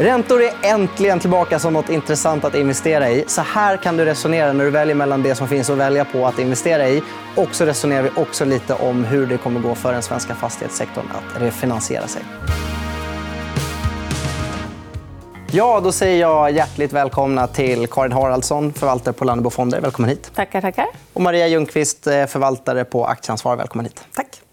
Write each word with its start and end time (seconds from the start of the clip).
Räntor 0.00 0.42
är 0.42 0.52
äntligen 0.62 1.20
tillbaka 1.20 1.58
som 1.58 1.72
något 1.72 1.88
intressant 1.88 2.44
att 2.44 2.54
investera 2.54 3.10
i. 3.10 3.24
Så 3.26 3.40
här 3.40 3.76
kan 3.76 3.96
du 3.96 4.04
resonera 4.04 4.52
när 4.52 4.64
du 4.64 4.70
väljer 4.70 4.94
mellan 4.94 5.22
det 5.22 5.34
som 5.34 5.48
finns 5.48 5.70
att 5.70 5.78
välja 5.78 6.04
på 6.04 6.26
att 6.26 6.38
investera 6.38 6.88
i. 6.88 7.02
Och 7.36 7.54
så 7.54 7.64
resonerar 7.64 8.02
vi 8.02 8.10
också 8.16 8.44
lite 8.44 8.74
om 8.74 9.04
hur 9.04 9.26
det 9.26 9.38
kommer 9.38 9.60
gå 9.60 9.74
för 9.74 9.92
den 9.92 10.02
svenska 10.02 10.34
fastighetssektorn 10.34 11.04
att 11.10 11.42
refinansiera 11.42 12.06
sig. 12.06 12.22
Ja, 15.52 15.80
då 15.80 15.92
säger 15.92 16.20
jag 16.20 16.50
hjärtligt 16.50 16.92
välkomna 16.92 17.46
till 17.46 17.86
Karin 17.86 18.12
Haraldsson, 18.12 18.72
förvaltare 18.72 19.14
på 19.14 19.24
Lannebo 19.24 19.50
Fonder. 19.50 19.80
Välkommen 19.80 20.10
hit. 20.10 20.30
Tackar, 20.34 20.60
tackar. 20.60 20.86
Och 21.12 21.20
Maria 21.20 21.46
Ljungqvist, 21.46 22.06
eh, 22.06 22.26
förvaltare 22.26 22.84
på 22.84 23.06
Aktieansvar. 23.06 23.56
Välkommen 23.56 23.86
hit. 23.86 24.04
Tack. 24.14 24.47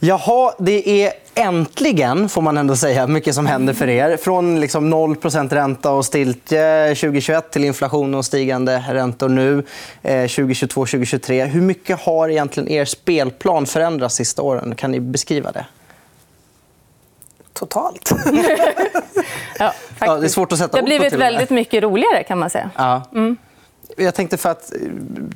Jaha, 0.00 0.52
det 0.58 1.04
är 1.04 1.12
äntligen 1.34 2.28
får 2.28 2.42
man 2.42 2.56
ändå 2.58 2.76
säga, 2.76 3.06
mycket 3.06 3.34
som 3.34 3.46
händer 3.46 3.74
för 3.74 3.88
er. 3.88 4.16
Från 4.16 4.60
liksom 4.60 4.90
0 4.90 5.16
ränta 5.50 5.92
och 5.92 6.04
stiltje 6.04 6.94
2021 6.94 7.50
till 7.50 7.64
inflation 7.64 8.14
och 8.14 8.24
stigande 8.24 8.84
räntor 8.88 9.28
nu 9.28 9.62
2022-2023. 10.02 11.40
Eh, 11.42 11.46
Hur 11.46 11.60
mycket 11.60 12.00
har 12.00 12.28
egentligen 12.28 12.68
er 12.68 12.84
spelplan 12.84 13.66
förändrats 13.66 14.16
de 14.16 14.24
sista 14.24 14.42
åren? 14.42 14.74
Kan 14.74 14.90
ni 14.90 15.00
beskriva 15.00 15.52
det? 15.52 15.66
Totalt. 17.52 18.10
ja, 19.58 19.72
ja, 20.00 20.16
det 20.16 20.26
är 20.26 20.28
svårt 20.28 20.52
att 20.52 20.58
sätta 20.58 20.76
Det 20.76 20.82
har 20.82 20.86
blivit 20.86 21.12
väldigt 21.12 21.50
mycket 21.50 21.82
roligare. 21.82 22.22
kan 22.22 22.38
man 22.38 22.50
säga. 22.50 22.70
Ja. 22.76 23.02
Mm. 23.14 23.36
Jag 23.98 24.14
tänkte 24.14 24.36
för 24.36 24.50
att 24.50 24.74
eh, 24.74 24.80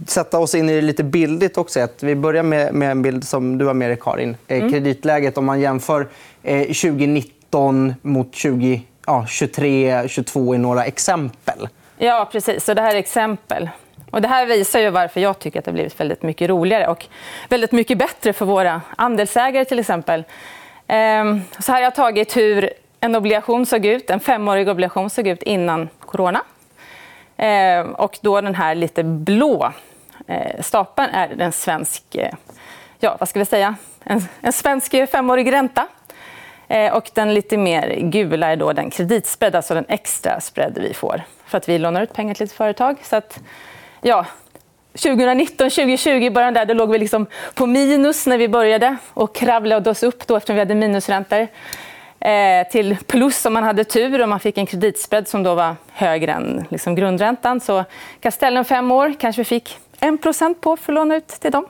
sätta 0.07 0.39
oss 0.39 0.55
in 0.55 0.71
i 0.71 0.75
det 0.75 0.81
lite 0.81 1.05
bildligt 1.05 1.59
också. 1.59 1.81
Att 1.81 2.03
vi 2.03 2.15
börjar 2.15 2.43
med, 2.43 2.75
med 2.75 2.91
en 2.91 3.03
bild 3.03 3.25
som 3.25 3.59
du 3.59 3.67
har 3.67 3.75
med 3.75 3.91
dig, 3.91 3.99
Karin. 4.01 4.37
Eh, 4.47 4.59
mm. 4.59 4.71
Kreditläget, 4.71 5.39
om 5.39 5.45
man 5.45 5.61
jämför 5.61 6.09
eh, 6.43 6.63
2019 6.63 7.95
mot 8.03 8.33
2023, 8.33 8.85
ja, 9.07 9.21
2022 9.21 10.55
i 10.55 10.59
några 10.59 10.85
exempel. 10.85 11.69
Ja, 11.99 12.29
precis. 12.33 12.65
Så 12.65 12.75
det 12.75 12.83
här 12.83 12.95
är 12.95 12.99
exempel. 12.99 13.71
Och 14.11 14.23
det 14.23 14.29
här 14.29 14.47
visar 14.47 14.81
ju 14.81 14.91
varför 14.91 15.21
jag 15.21 15.39
tycker 15.39 15.59
att 15.59 15.65
det 15.65 15.71
har 15.71 15.75
blivit 15.75 16.01
väldigt 16.01 16.23
mycket 16.23 16.51
roligare 16.51 16.87
och 16.87 17.07
väldigt 17.49 17.73
mycket 17.73 17.99
bättre 17.99 18.33
för 18.33 18.47
våra 18.47 18.81
andelsägare. 18.97 19.65
till 19.65 19.79
exempel. 19.79 20.25
Ehm, 20.87 21.41
så 21.59 21.73
här 21.73 21.79
har 21.79 21.85
jag 21.85 21.95
tagit 21.95 22.37
hur 22.37 22.71
en 23.01 23.17
obligation 23.17 23.67
såg 23.67 23.87
ut, 23.87 24.11
en 24.11 24.21
femårig 24.21 24.69
obligation 24.69 25.11
såg 25.11 25.27
ut 25.27 25.43
innan 25.43 25.89
corona. 26.01 26.43
Eh, 27.37 27.81
och 27.81 28.19
då 28.21 28.41
den 28.41 28.55
här 28.55 28.75
lite 28.75 29.03
blå 29.03 29.73
eh, 30.27 30.61
stapeln 30.61 31.11
är 31.15 31.41
en 31.41 31.53
svensk, 31.53 32.15
eh, 32.15 32.35
ja, 33.01 33.17
vad 33.21 33.29
ska 33.29 33.39
vi 33.39 33.45
säga? 33.45 33.75
En, 34.05 34.29
en 34.41 34.53
svensk 34.53 34.95
femårig 35.11 35.53
ränta. 35.53 35.87
Eh, 36.69 36.93
och 36.93 37.11
den 37.15 37.35
lite 37.35 37.57
mer 37.57 37.97
gula 38.01 38.53
är 38.53 38.57
då 38.57 38.73
den 38.73 38.91
kreditspread, 38.91 39.55
alltså 39.55 39.75
den 39.75 39.85
extra 39.89 40.41
spread 40.41 40.79
vi 40.79 40.95
får 40.95 41.23
för 41.47 41.59
att 41.59 41.69
vi 41.69 41.79
lånar 41.79 42.03
ut 42.03 42.13
pengar 42.13 42.35
till 42.35 42.45
ett 42.45 42.53
företag. 42.53 42.97
Så 43.03 43.17
att, 43.17 43.41
ja, 44.01 44.27
2019, 44.93 45.71
2020, 45.71 46.31
början 46.31 46.55
där, 46.55 46.67
då 46.67 46.75
låg 46.75 46.91
vi 46.91 46.99
liksom 46.99 47.27
på 47.55 47.67
minus 47.67 48.27
när 48.27 48.39
vi 48.39 48.49
började 48.49 48.97
och 49.15 49.35
kravlade 49.35 49.91
oss 49.91 50.03
upp 50.03 50.27
då 50.27 50.37
eftersom 50.37 50.55
vi 50.55 50.61
hade 50.61 50.75
minusräntor. 50.75 51.49
Eh, 52.25 52.69
till 52.69 52.97
plus 53.07 53.47
om 53.47 53.53
man 53.53 53.63
hade 53.63 53.85
tur 53.85 54.23
och 54.23 54.29
man 54.29 54.41
fick 54.41 54.59
en 54.59 54.67
kreditspread 54.67 55.29
som 55.29 55.43
då 55.43 55.55
var 55.55 55.77
högre 55.93 56.33
än 56.33 56.65
liksom 56.69 56.95
grundräntan. 56.95 57.61
Så 57.61 57.85
Castellum 58.21 58.65
fem 58.65 58.91
år 58.91 59.15
kanske 59.21 59.41
vi 59.41 59.45
fick 59.45 59.79
1% 60.01 60.55
på 60.61 60.77
för 60.77 60.93
att 60.93 60.95
låna 60.95 61.17
ut 61.17 61.29
till 61.29 61.51
dem. 61.51 61.67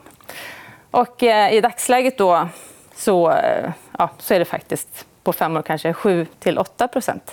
Och 0.91 1.23
eh, 1.23 1.53
I 1.53 1.61
dagsläget 1.61 2.17
då, 2.17 2.47
så, 2.95 3.31
eh, 3.31 3.71
ja, 3.97 4.09
så 4.19 4.33
är 4.33 4.39
det 4.39 4.45
faktiskt 4.45 5.05
på 5.23 5.33
fem 5.33 5.57
år 5.57 5.61
kanske 5.61 5.91
7-8 5.91 6.87
För 6.87 7.23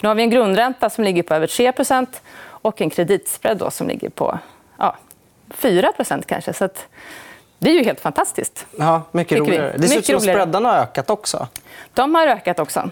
Nu 0.00 0.08
har 0.08 0.14
vi 0.14 0.22
en 0.22 0.30
grundränta 0.30 0.90
som 0.90 1.04
ligger 1.04 1.22
på 1.22 1.34
över 1.34 1.46
3% 1.46 2.06
och 2.40 2.80
en 2.80 2.90
kreditspread 2.90 3.58
då 3.58 3.70
som 3.70 3.88
ligger 3.88 4.08
på 4.10 4.38
ja, 4.78 4.96
4 5.50 5.92
kanske. 6.26 6.52
Så 6.52 6.64
att, 6.64 6.88
det 7.58 7.70
är 7.70 7.74
ju 7.74 7.84
helt 7.84 8.00
fantastiskt. 8.00 8.66
Ja, 8.78 9.02
mycket 9.12 9.38
roligare. 9.38 9.74
Det 9.76 9.88
ser 9.88 9.98
ut 9.98 10.06
som 10.06 10.16
att 10.16 10.22
spreadarna 10.22 10.68
har 10.68 10.78
ökat 10.78 11.10
också. 11.10 11.48
De 11.94 12.14
har 12.14 12.26
ökat 12.26 12.58
också. 12.58 12.90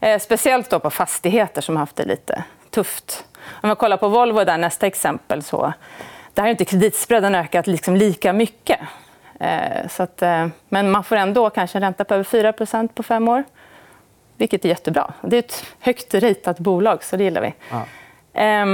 Eh, 0.00 0.18
speciellt 0.18 0.70
då 0.70 0.80
på 0.80 0.90
fastigheter 0.90 1.60
som 1.60 1.76
har 1.76 1.80
haft 1.80 1.96
det 1.96 2.04
lite 2.04 2.44
tufft. 2.70 3.24
Om 3.46 3.70
vi 3.70 3.76
kollar 3.76 3.96
på 3.96 4.08
Volvo, 4.08 4.44
där 4.44 4.58
nästa 4.58 4.86
exempel, 4.86 5.42
så 5.42 5.72
där 6.34 6.42
har 6.42 6.50
inte 6.50 6.64
kreditspreaden 6.64 7.34
ökat 7.34 7.66
liksom 7.66 7.96
lika 7.96 8.32
mycket. 8.32 8.80
Eh, 9.40 9.88
så 9.90 10.02
att, 10.02 10.22
eh, 10.22 10.46
men 10.68 10.90
man 10.90 11.04
får 11.04 11.16
ändå 11.16 11.50
kanske 11.50 11.78
en 11.78 11.82
ränta 11.82 12.04
på 12.04 12.14
över 12.14 12.24
4% 12.24 12.94
på 12.94 13.02
fem 13.02 13.28
år. 13.28 13.44
Vilket 14.36 14.64
är 14.64 14.68
jättebra. 14.68 15.12
Det 15.22 15.36
är 15.36 15.38
ett 15.38 15.64
högt 15.80 16.14
ritat 16.14 16.58
bolag, 16.58 17.04
så 17.04 17.16
det 17.16 17.24
gillar 17.24 17.40
vi. 17.40 17.54
Ja. 17.70 17.86
Eh, 18.40 18.66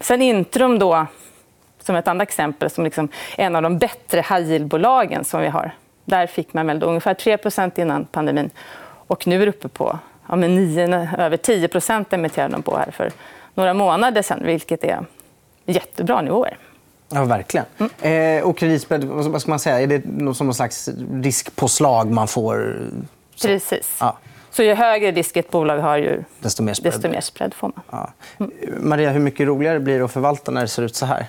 sen 0.00 0.22
Intrum 0.22 0.78
då, 0.78 1.06
som 1.88 1.96
ett 1.96 2.08
annat 2.08 2.28
exempel, 2.28 2.70
som 2.70 2.84
liksom 2.84 3.08
en 3.36 3.56
av 3.56 3.62
de 3.62 3.78
bättre 3.78 4.18
high 4.18 4.50
yield-bolagen 4.50 5.24
som 5.24 5.40
vi 5.40 5.48
har. 5.48 5.70
Där 6.04 6.26
fick 6.26 6.52
man 6.54 6.66
väl 6.66 6.82
ungefär 6.82 7.14
3% 7.14 7.80
innan 7.80 8.04
pandemin. 8.04 8.50
Och 8.84 9.26
nu 9.26 9.42
är 9.42 9.46
det 9.46 9.52
uppe 9.52 9.68
på 9.68 9.98
ja, 10.28 10.36
men 10.36 10.54
9, 10.54 11.08
över 11.18 11.36
10 11.36 11.68
emitterade 12.10 12.52
de 12.52 12.62
på 12.62 12.76
här 12.76 12.90
för 12.90 13.12
några 13.54 13.74
månader 13.74 14.22
sen, 14.22 14.42
vilket 14.44 14.84
är 14.84 15.04
jättebra 15.66 16.20
nivåer. 16.22 16.56
Ja, 17.08 17.24
verkligen. 17.24 17.66
Mm. 17.78 18.38
Eh, 18.38 18.48
och 18.48 18.58
kreditspread, 18.58 19.04
vad 19.04 19.40
ska 19.40 19.50
man 19.50 19.58
säga? 19.58 19.80
Är 19.80 19.86
det 19.86 20.02
något 20.04 20.36
som 20.36 20.46
någon 20.46 20.54
slags 20.54 20.88
riskpåslag 21.12 22.10
man 22.10 22.28
får? 22.28 22.76
Precis. 23.42 23.96
Ja. 24.00 24.18
Så 24.50 24.62
ju 24.62 24.74
högre 24.74 25.10
risk 25.10 25.36
ett 25.36 25.50
bolag 25.50 25.78
har, 25.78 25.96
ju 25.96 26.24
desto 26.40 26.62
mer 26.62 26.74
spread, 26.74 26.94
desto 26.94 27.08
mer 27.08 27.20
spread 27.20 27.54
får 27.54 27.72
man. 27.74 27.82
Ja. 27.90 28.12
Mm. 28.38 28.52
Maria, 28.88 29.10
hur 29.10 29.20
mycket 29.20 29.46
roligare 29.46 29.80
blir 29.80 29.98
det 29.98 30.04
att 30.04 30.12
förvalta 30.12 30.50
när 30.50 30.60
det 30.60 30.68
ser 30.68 30.82
ut 30.82 30.96
så 30.96 31.06
här? 31.06 31.26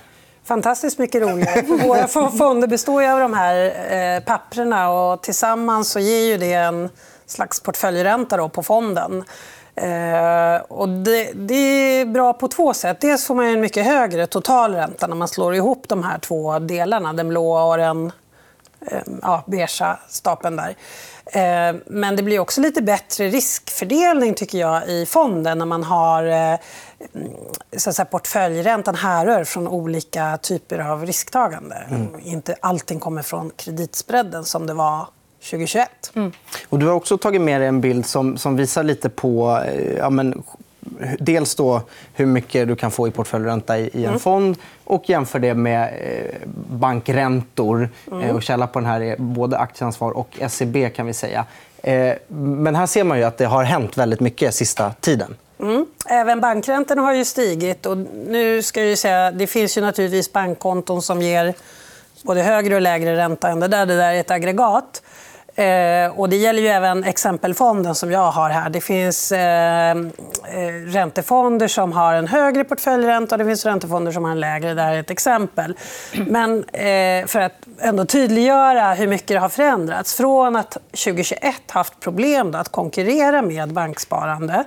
Fantastiskt 0.50 1.00
mycket 1.00 1.22
roligare. 1.22 1.62
våra 1.62 2.08
fonder 2.32 2.68
består 2.68 3.04
ju 3.04 3.10
av 3.10 3.20
de 3.20 3.34
här 3.34 3.56
eh, 3.92 4.24
papperna 4.24 4.92
och 4.92 5.22
tillsammans 5.22 5.92
så 5.92 6.00
ger 6.00 6.28
ju 6.28 6.38
det 6.38 6.54
en 6.54 6.90
slags 7.26 7.60
portföljränta 7.60 8.38
då 8.38 8.50
på 8.50 8.64
fonden. 8.64 9.24
Eh, 9.76 10.62
och 10.68 10.90
det, 10.90 11.32
det, 11.34 11.56
är 11.56 12.06
bra 12.06 12.34
på 12.34 12.48
två 12.48 12.74
sätt. 12.74 13.02
Dels 13.02 13.26
får 13.26 13.36
man 13.36 13.46
en 13.46 13.62
mycket 13.62 13.86
högre 13.86 14.28
totalränta 14.28 15.08
när 15.08 15.16
man 15.16 15.28
slår 15.28 15.56
ihop 15.56 15.84
de 15.88 16.04
här 16.04 16.20
två 16.20 16.60
delarna. 16.60 17.14
Den 17.14 17.30
blåa 17.30 17.64
och 17.64 17.78
den 17.78 18.12
ja, 19.22 19.44
beiga 19.48 19.98
stapeln 20.08 20.56
där. 20.56 20.76
Eh, 21.26 21.76
men 21.86 22.16
det 22.16 22.24
blir 22.24 22.40
också 22.40 22.62
lite 22.62 22.82
bättre 22.82 23.28
riskfördelning 23.28 24.34
tycker 24.34 24.58
jag, 24.58 24.90
i 24.90 25.06
fonden 25.06 25.58
när 25.58 25.66
man 25.66 25.84
har 25.84 26.24
eh, 26.24 26.60
så 27.78 27.90
att 27.90 27.96
säga, 27.96 28.06
portföljräntan 28.06 28.96
härrör 28.96 29.44
från 29.44 29.68
olika 29.68 30.38
typer 30.38 30.80
av 30.80 31.06
risktagande. 31.06 31.76
Mm. 31.90 32.08
Inte 32.24 32.56
allting 32.60 33.00
kommer 33.00 33.22
från 33.22 33.52
kreditspreaden 33.56 34.46
som 34.46 34.68
det 34.68 34.74
var 34.74 35.08
2021. 35.40 36.12
Mm. 36.16 36.32
Och 36.70 36.80
du 36.80 36.88
har 36.88 36.94
också 36.94 37.18
tagit 37.18 37.42
med 37.42 37.62
dig 37.62 37.68
en 37.68 37.82
bild 37.82 38.06
som, 38.06 38.38
som 38.38 38.56
visar 38.56 38.84
lite 38.84 39.10
på 39.10 39.62
eh, 39.66 39.98
ja, 39.98 40.10
men, 40.10 40.44
dels 41.20 41.56
då 41.56 41.82
hur 42.14 42.26
mycket 42.26 42.68
du 42.68 42.76
kan 42.76 42.92
få 42.92 43.08
i 43.08 43.12
portföljränta 43.12 43.80
i, 43.80 43.90
en 43.94 44.06
mm. 44.06 44.20
fond 44.20 44.58
och 44.84 45.10
jämför 45.10 45.40
det 45.40 45.54
med 45.54 45.84
eh, 45.84 46.48
bankräntor. 46.70 47.90
Mm. 48.12 48.24
Eh, 48.24 48.36
och 48.36 48.44
källa 48.44 48.68
på 48.68 48.80
den 48.80 48.86
här 48.86 49.02
är 49.02 49.16
både 49.18 49.58
Aktieansvar 49.58 50.12
och 50.12 50.40
SEB. 50.50 50.94
kan 50.96 51.06
vi 51.06 51.14
säga. 51.14 51.46
Eh, 51.84 52.14
men 52.28 52.76
här 52.76 52.86
ser 52.86 53.04
man 53.04 53.18
ju 53.18 53.24
att 53.24 53.38
det 53.38 53.46
har 53.46 53.64
hänt 53.64 53.98
väldigt 53.98 54.20
mycket 54.20 54.56
sista 54.56 54.94
tiden. 55.00 55.36
Mm. 55.60 55.86
Även 56.06 56.42
bankräntorna 56.42 57.02
har 57.02 57.14
ju 57.14 57.26
stigit. 57.26 57.86
Och 57.86 57.98
nu 58.28 58.62
ska 58.62 58.84
jag 58.84 58.98
säga, 58.98 59.32
det 59.32 59.48
finns 59.48 59.78
ju 59.78 59.82
naturligtvis 59.82 60.34
bankkonton 60.34 61.02
som 61.02 61.22
ger 61.22 61.54
både 62.24 62.42
högre 62.42 62.76
och 62.76 62.82
lägre 62.82 63.18
ränta 63.18 63.50
än 63.50 63.60
det 63.60 63.68
där. 63.68 63.86
Det 63.86 63.98
där 63.98 64.14
är 64.14 64.20
ett 64.20 64.32
aggregat. 64.32 65.02
Eh, 65.60 66.20
och 66.20 66.30
det 66.30 66.36
gäller 66.36 66.62
ju 66.62 66.68
även 66.68 67.04
exempelfonden 67.04 67.96
som 67.96 68.12
jag 68.12 68.32
har 68.32 68.50
här. 68.50 68.70
Det 68.70 68.82
finns 68.82 69.32
eh, 69.32 69.92
eh, 69.92 69.96
räntefonder 70.86 71.68
som 71.68 71.92
har 71.92 72.14
en 72.14 72.28
högre 72.28 72.64
portföljränta 72.64 73.36
och 73.36 73.40
det 73.40 73.46
finns 73.46 73.66
räntefonder 73.66 74.12
som 74.12 74.24
har 74.24 74.32
en 74.32 74.40
lägre. 74.40 74.74
Det 74.74 74.82
här 74.82 74.94
är 74.94 75.00
ett 75.00 75.12
exempel. 75.12 75.78
Men 76.28 76.64
eh, 76.64 77.26
för 77.26 77.40
att 77.40 77.54
ändå 77.80 78.06
tydliggöra 78.06 78.94
hur 78.94 79.08
mycket 79.08 79.28
det 79.28 79.38
har 79.38 79.50
förändrats. 79.50 80.16
Från 80.16 80.56
att 80.56 80.72
2021 80.72 81.56
haft 81.68 82.00
problem 82.00 82.56
att 82.56 82.70
konkurrera 82.70 83.42
med 83.42 83.74
banksparande 83.74 84.64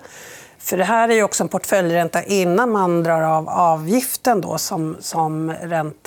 för 0.58 0.76
det 0.76 0.84
här 0.84 1.08
är 1.08 1.14
ju 1.14 1.22
också 1.22 1.42
en 1.42 1.48
portföljränta 1.48 2.22
innan 2.22 2.70
man 2.70 3.02
drar 3.02 3.22
av 3.22 3.48
avgiften 3.48 4.40
då, 4.40 4.58
som, 4.58 4.96
som 5.00 5.50
räntefonder 5.50 6.06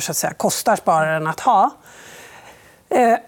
så 0.00 0.10
att 0.10 0.16
säga, 0.16 0.32
kostar 0.32 0.76
spararen 0.76 1.26
att 1.26 1.40
ha. 1.40 1.70
Eh, 2.88 3.18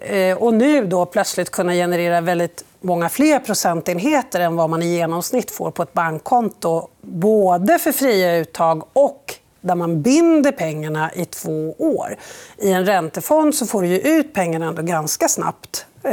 eh, 0.18 0.36
och 0.36 0.54
nu 0.54 0.86
då 0.86 1.06
plötsligt 1.06 1.50
kunna 1.50 1.72
generera 1.72 2.20
väldigt 2.20 2.64
många 2.80 3.08
fler 3.08 3.38
procentenheter 3.38 4.40
än 4.40 4.56
vad 4.56 4.70
man 4.70 4.82
i 4.82 4.86
genomsnitt 4.86 5.50
får 5.50 5.70
på 5.70 5.82
ett 5.82 5.92
bankkonto. 5.92 6.88
Både 7.00 7.78
för 7.78 7.92
fria 7.92 8.36
uttag 8.36 8.84
och 8.92 9.34
där 9.60 9.74
man 9.74 10.02
binder 10.02 10.52
pengarna 10.52 11.12
i 11.14 11.24
två 11.24 11.74
år. 11.78 12.16
I 12.58 12.72
en 12.72 12.86
räntefond 12.86 13.54
så 13.54 13.66
får 13.66 13.82
du 13.82 13.98
ut 13.98 14.34
pengarna 14.34 14.66
ändå 14.66 14.82
ganska 14.82 15.28
snabbt 15.28 15.86
eh, 16.02 16.12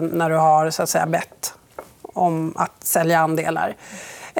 när 0.00 0.30
du 0.30 0.36
har 0.36 0.70
så 0.70 0.82
att 0.82 0.88
säga, 0.88 1.06
bett 1.06 1.54
om 2.02 2.52
att 2.56 2.84
sälja 2.84 3.18
andelar. 3.18 3.76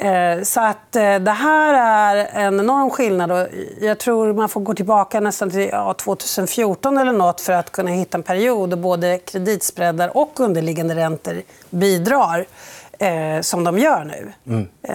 Eh, 0.01 0.43
så 0.43 0.61
att 0.61 0.97
eh, 0.97 1.19
det 1.19 1.31
här 1.31 1.75
är 1.75 2.47
en 2.47 2.61
enorm 2.61 2.91
skillnad. 2.91 3.49
Jag 3.81 3.99
tror 3.99 4.33
man 4.33 4.49
får 4.49 4.61
gå 4.61 4.75
tillbaka 4.75 5.21
nästan 5.21 5.51
till 5.51 5.69
ja, 5.73 5.95
2014 5.95 6.99
eller 6.99 7.13
nåt 7.13 7.41
för 7.41 7.53
att 7.53 7.73
kunna 7.73 7.91
hitta 7.91 8.19
en 8.19 8.23
period 8.23 8.71
då 8.71 8.77
både 8.77 9.19
kreditspreadar 9.19 10.17
och 10.17 10.41
underliggande 10.41 10.95
räntor 10.95 11.43
bidrar 11.71 12.47
eh, 12.99 13.41
som 13.41 13.65
de 13.65 13.79
gör 13.79 14.05
nu. 14.05 14.33
Mm. 14.47 14.69
Eh, 14.83 14.95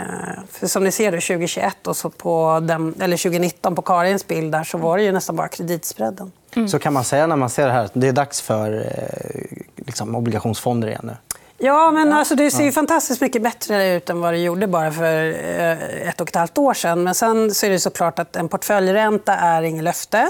för 0.52 0.68
som 0.68 0.84
ni 0.84 0.92
ser, 0.92 1.12
då, 1.12 1.16
2021 1.16 1.88
och 1.88 1.98
så 1.98 2.10
på 2.10 2.60
den, 2.64 2.96
eller 3.00 3.18
2019 3.18 3.76
på 3.76 3.82
Karins 3.82 4.28
bild 4.28 4.52
där, 4.52 4.64
så 4.64 4.78
var 4.78 4.98
det 4.98 5.04
ju 5.04 5.12
nästan 5.12 5.36
bara 5.36 5.48
kreditspreaden. 5.48 6.32
Mm. 6.56 6.68
Så 6.68 6.80
kan 6.80 6.94
man 6.94 7.04
säga 7.04 7.28
när 7.28 7.36
man 7.36 7.50
ser 7.50 7.68
det 7.68 7.74
här 7.74 7.86
att 7.86 7.92
det 7.94 8.08
är 8.08 8.14
dags 8.14 8.42
för 8.42 8.78
eh, 8.78 9.86
liksom, 9.86 10.16
obligationsfonder 10.16 10.88
igen 10.88 11.02
nu? 11.04 11.16
Ja, 11.58 11.92
men 11.92 12.14
alltså, 12.14 12.36
det 12.36 12.52
ser 12.52 12.64
ju 12.64 12.72
fantastiskt 12.72 13.22
mycket 13.22 13.42
bättre 13.42 13.96
ut 13.96 14.10
än 14.10 14.22
vad 14.22 14.34
det 14.34 14.38
gjorde 14.38 14.68
bara 14.68 14.92
för 14.92 15.30
eh, 15.30 16.10
ett 16.10 16.22
och 16.22 16.30
ett 16.30 16.36
halvt 16.36 16.58
år 16.58 16.74
sedan. 16.74 17.04
Men 17.04 17.16
sen 17.16 17.54
så 17.54 17.66
är 17.66 17.70
det 17.70 17.80
såklart 17.80 18.20
att 18.20 18.36
en 18.36 18.48
portföljränta 18.48 19.36
är 19.36 19.62
inget 19.62 19.84
löfte. 19.84 20.30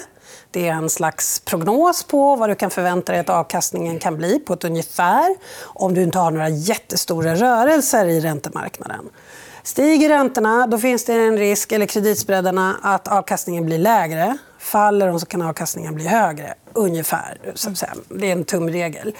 Det 0.51 0.68
är 0.68 0.74
en 0.74 0.89
slags 0.89 1.39
prognos 1.39 2.04
på 2.04 2.36
vad 2.36 2.50
du 2.50 2.56
kan 2.56 2.69
förvänta 2.69 3.12
dig 3.12 3.22
att 3.22 3.30
avkastningen 3.30 4.00
kan 4.00 4.18
bli 4.18 4.39
på 4.39 4.54
ett 4.54 4.63
ungefär 4.63 5.36
om 5.63 5.94
du 5.94 6.04
inte 6.04 6.18
har 6.18 6.31
några 6.31 6.50
jättestora 6.50 7.36
rörelser 7.36 8.06
i 8.06 8.19
räntemarknaden. 8.19 9.10
Stiger 9.63 10.10
räntorna 10.10 10.68
då 10.68 10.77
finns 10.77 11.06
det 11.06 11.13
en 11.13 11.38
risk, 11.38 11.72
eller 11.72 11.86
kreditspreadarna, 11.86 12.75
att 12.81 13.07
avkastningen 13.07 13.66
blir 13.66 13.77
lägre. 13.77 14.38
Faller 14.65 15.07
de 15.07 15.19
så 15.19 15.25
kan 15.25 15.41
avkastningen 15.41 15.95
bli 15.95 16.07
högre. 16.07 16.53
Ungefär. 16.73 17.38
Så 17.53 17.69
att 17.69 17.77
säga. 17.77 17.94
Det 18.09 18.27
är 18.27 18.31
en 18.31 18.45
tumregel. 18.45 19.15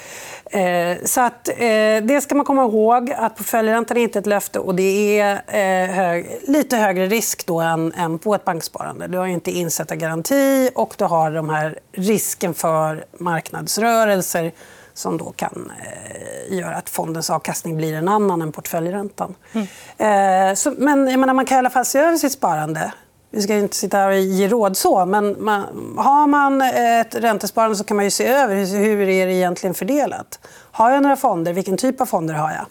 Eh, 0.50 1.04
så 1.04 1.20
att, 1.20 1.48
eh, 1.48 1.56
det 2.02 2.22
ska 2.22 2.34
man 2.34 2.44
komma 2.44 2.64
ihåg. 2.64 3.12
att 3.16 3.36
Portföljräntan 3.36 3.96
är 3.96 4.00
inte 4.00 4.18
ett 4.18 4.26
löfte 4.26 4.58
och 4.58 4.74
det 4.74 5.20
är 5.20 5.32
eh, 5.46 5.94
hög, 5.94 6.40
lite 6.42 6.76
högre 6.76 7.06
risk 7.06 7.46
då 7.46 7.60
än, 7.60 7.92
än 7.92 8.18
på 8.18 8.34
ett 8.34 8.44
banksparande. 8.44 9.06
Du 9.06 9.18
har 9.18 9.26
inte 9.26 9.50
insättargaranti 9.50 10.70
och 10.74 10.94
du 10.98 11.04
har 11.04 11.30
de 11.30 11.50
här 11.50 11.78
risken 11.92 12.54
för 12.54 13.04
marknadsrörelser 13.18 14.52
som 14.94 15.18
då 15.18 15.32
kan 15.36 15.72
eh, 15.84 16.58
göra 16.58 16.76
att 16.76 16.90
fondens 16.90 17.30
avkastning 17.30 17.76
blir 17.76 17.94
en 17.94 18.08
annan 18.08 18.42
än 18.42 18.52
portföljräntan. 18.52 19.34
Mm. 19.52 19.66
Eh, 19.98 20.54
så, 20.54 20.74
men 20.78 21.04
menar, 21.04 21.34
man 21.34 21.46
kan 21.46 21.56
i 21.56 21.58
alla 21.58 21.70
fall 21.70 21.84
se 21.84 21.98
över 21.98 22.16
sitt 22.16 22.32
sparande. 22.32 22.92
Vi 23.30 23.42
ska 23.42 23.54
inte 23.54 23.76
sitta 23.76 23.96
här 23.96 24.08
och 24.08 24.18
ge 24.18 24.48
råd 24.48 24.76
så, 24.76 25.06
men 25.06 25.44
man, 25.44 25.94
har 25.98 26.26
man 26.26 26.62
ett 26.62 27.14
räntesparande 27.14 27.76
så 27.76 27.84
kan 27.84 27.96
man 27.96 28.04
ju 28.04 28.10
se 28.10 28.26
över 28.26 28.54
hur, 28.54 28.78
hur 28.78 29.08
är 29.08 29.26
det 29.26 29.32
egentligen 29.32 29.74
fördelat. 29.74 30.38
Har 30.70 30.90
jag 30.90 31.02
några 31.02 31.16
fonder? 31.16 31.52
Vilken 31.52 31.76
typ 31.76 32.00
av 32.00 32.06
fonder 32.06 32.34
har 32.34 32.50
jag? 32.50 32.66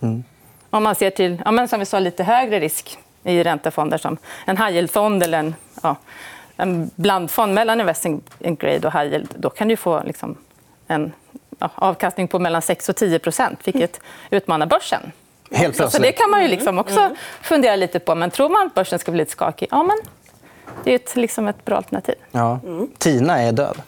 Mm. 0.00 0.24
Om 0.70 0.82
man 0.82 0.94
ser 0.94 1.10
till 1.10 1.42
ja, 1.44 1.50
men 1.50 1.68
som 1.68 1.78
vi 1.80 1.86
sa, 1.86 1.98
lite 1.98 2.24
högre 2.24 2.60
risk 2.60 2.98
i 3.24 3.42
räntefonder 3.42 3.98
som 3.98 4.16
en 4.44 4.56
high 4.56 4.70
yield-fond 4.70 5.22
eller 5.22 5.38
en, 5.38 5.54
ja, 5.82 5.96
en 6.56 6.90
blandfond 6.94 7.54
mellan 7.54 7.80
investing 7.80 8.22
grade 8.38 8.86
och 8.86 8.92
high 8.92 9.12
yield, 9.12 9.28
då 9.36 9.50
kan 9.50 9.68
du 9.68 9.76
få 9.76 10.02
liksom, 10.02 10.36
en 10.86 11.12
ja, 11.58 11.70
avkastning 11.74 12.28
på 12.28 12.38
mellan 12.38 12.62
6 12.62 12.88
och 12.88 12.96
10% 12.96 13.56
vilket 13.64 14.00
utmanar 14.30 14.66
börsen. 14.66 15.12
Helt 15.50 15.76
så, 15.76 15.90
så 15.90 16.02
det 16.02 16.12
kan 16.12 16.30
man 16.30 16.42
ju 16.42 16.48
liksom 16.48 16.78
också 16.78 17.00
mm. 17.00 17.16
fundera 17.42 17.76
lite 17.76 17.98
på. 17.98 18.14
Men 18.14 18.30
tror 18.30 18.48
man 18.48 18.66
att 18.66 18.74
börsen 18.74 18.98
ska 18.98 19.10
bli 19.10 19.18
lite 19.18 19.32
skakig, 19.32 19.68
ja, 19.70 19.82
men 19.82 19.96
det 20.84 20.90
är 20.90 20.94
ett, 20.94 21.16
liksom 21.16 21.48
ett 21.48 21.64
bra 21.64 21.76
alternativ. 21.76 22.14
Ja. 22.30 22.60
Tina 22.98 23.42
är 23.42 23.52
död. 23.52 23.82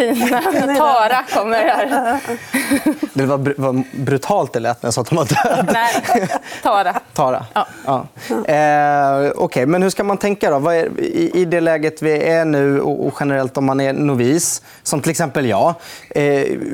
Tina. 0.14 0.40
Tara 0.76 1.24
kommer 1.34 1.58
här. 1.58 2.20
Det 3.14 3.26
var, 3.26 3.38
br 3.38 3.52
var 3.56 3.84
brutalt 3.92 4.52
det 4.52 4.60
lät 4.60 4.82
när 4.82 4.86
jag 4.86 4.94
sa 4.94 5.00
att 5.00 5.08
hon 5.08 5.16
var 5.16 5.24
död. 5.24 5.70
Nej, 5.72 6.28
Tara. 6.62 6.92
Tara. 7.14 7.46
Ja. 7.52 7.66
ja. 7.84 8.06
Eh, 8.54 9.42
okay. 9.42 9.66
Men 9.66 9.82
hur 9.82 9.90
ska 9.90 10.04
man 10.04 10.16
tänka 10.16 10.58
då? 10.58 10.68
Är, 10.68 11.00
i, 11.00 11.30
i, 11.34 11.44
det 11.44 11.60
läget 11.60 12.02
vi 12.02 12.24
är 12.24 12.44
nu 12.44 12.80
och, 12.80 13.06
och, 13.06 13.14
generellt 13.20 13.56
om 13.56 13.64
man 13.64 13.80
är 13.80 13.92
novis, 13.92 14.62
som 14.82 15.00
till 15.00 15.10
exempel 15.10 15.46
jag. 15.46 15.74
Eh, 16.10 16.24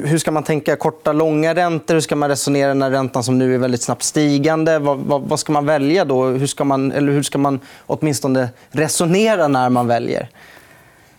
hur 0.05 0.19
ska 0.19 0.31
man 0.31 0.43
tänka 0.43 0.77
korta, 0.77 1.13
långa 1.13 1.55
räntor? 1.55 1.95
Hur 1.95 2.01
ska 2.01 2.17
man 2.17 2.29
resonera 2.29 2.75
när 2.75 2.91
räntan 2.91 3.25
som 3.25 3.39
nu 3.39 3.55
är 3.55 3.59
väldigt 3.59 3.83
snabbt 3.83 4.03
stigande? 4.03 4.79
Vad, 4.79 4.99
vad, 4.99 5.23
vad 5.23 5.41
ska 5.41 5.53
man 5.53 5.67
välja 5.67 6.05
då? 6.05 6.25
Hur 6.25 6.47
ska 6.47 6.65
man, 6.65 6.93
eller 6.93 7.13
hur 7.13 7.23
ska 7.23 7.39
man 7.39 7.61
åtminstone 7.87 8.49
resonera 8.71 9.49
när 9.49 9.69
man 9.69 9.87
väljer? 9.87 10.29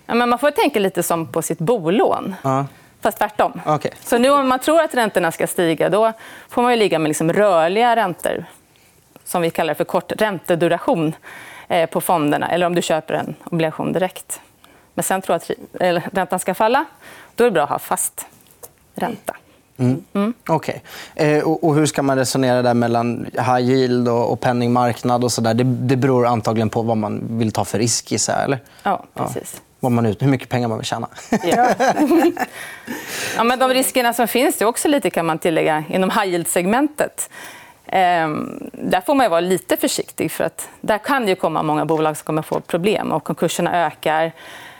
Ja, 0.08 0.16
men 0.16 0.30
man 0.30 0.40
får 0.40 0.52
tänka 0.52 0.80
lite 0.80 1.04
som 1.04 1.28
på 1.28 1.42
sitt 1.42 1.60
bolån. 1.60 2.36
Ja. 2.42 2.66
Fast 3.02 3.18
tvärtom. 3.18 3.62
Okay. 3.66 3.92
Så 4.04 4.18
nu 4.18 4.30
om 4.30 4.48
man 4.48 4.60
tror 4.60 4.82
att 4.82 4.96
räntorna 4.96 5.32
ska 5.32 5.48
stiga 5.48 5.90
då 5.90 6.14
får 6.50 6.62
man 6.62 6.72
ju 6.72 6.78
ligga 6.78 7.00
med 7.00 7.10
liksom 7.10 7.34
rörliga 7.34 7.96
räntor 7.96 8.46
som 9.24 9.42
vi 9.42 9.50
kallar 9.50 9.74
för 9.74 9.84
kort 9.84 10.12
ränteduration 10.12 11.16
eh, 11.68 11.90
på 11.90 12.02
fonderna 12.02 12.52
eller 12.52 12.66
om 12.66 12.76
du 12.76 12.82
köper 12.82 13.14
en 13.14 13.36
obligation 13.52 13.94
direkt. 13.94 14.42
Men 14.94 15.04
sen 15.04 15.22
tror 15.22 15.40
jag 15.80 15.98
att 15.98 16.04
räntan 16.14 16.40
ska 16.40 16.54
falla. 16.54 16.86
Då 17.36 17.44
är 17.44 17.46
det 17.46 17.52
bra 17.52 17.64
att 17.64 17.70
ha 17.70 17.80
fast 17.80 18.26
ränta. 18.96 19.36
Mm. 19.78 20.04
Mm. 20.14 20.34
Okay. 20.50 20.76
Eh, 21.16 21.44
och, 21.44 21.76
hur 21.76 21.86
ska 21.86 22.02
man 22.02 22.18
resonera 22.18 22.62
där 22.62 22.74
mellan 22.74 23.26
high 23.34 23.60
yield 23.60 24.08
och, 24.08 24.32
och 24.32 24.40
penningmarknad? 24.40 25.24
Och 25.24 25.32
så 25.32 25.42
där? 25.42 25.54
Det, 25.54 25.64
det 25.64 25.96
beror 25.96 26.28
antagligen 26.28 26.70
på 26.70 26.82
vad 26.82 26.98
man 26.98 27.38
vill 27.38 27.52
ta 27.52 27.66
för 27.66 27.78
risk. 27.78 28.12
Gissar, 28.12 28.44
eller? 28.44 28.60
Ja, 28.84 29.04
precis. 29.14 29.54
Ja 29.56 29.67
vad 29.80 29.92
man 29.92 30.06
ut, 30.06 30.22
hur 30.22 30.28
mycket 30.28 30.50
pengar 30.50 30.68
man 30.68 30.78
vill 30.78 30.86
tjäna. 30.88 31.08
Ja. 31.44 31.70
ja, 33.36 33.44
men 33.44 33.60
de 33.60 33.74
riskerna 33.74 34.14
som 34.14 34.28
finns 34.28 34.62
är 34.62 34.66
också 34.66 34.88
lite 34.88 35.10
kan 35.10 35.26
man 35.26 35.40
tillägga 35.40 35.84
inom 35.90 36.10
high 36.10 36.28
yield-segmentet. 36.28 37.30
Ehm, 37.88 38.70
där 38.72 39.02
får 39.02 39.16
man 39.16 39.30
vara 39.30 39.40
lite 39.40 39.78
försiktig. 39.78 40.32
för 40.32 40.44
att 40.44 40.70
Där 40.82 40.98
kan 40.98 41.26
det 41.26 41.36
komma 41.36 41.64
många 41.64 41.86
bolag 41.86 42.18
som 42.18 42.26
kommer 42.26 42.42
få 42.42 42.60
problem 42.60 43.12
och 43.12 43.24
konkurserna 43.24 43.86
ökar. 43.86 44.32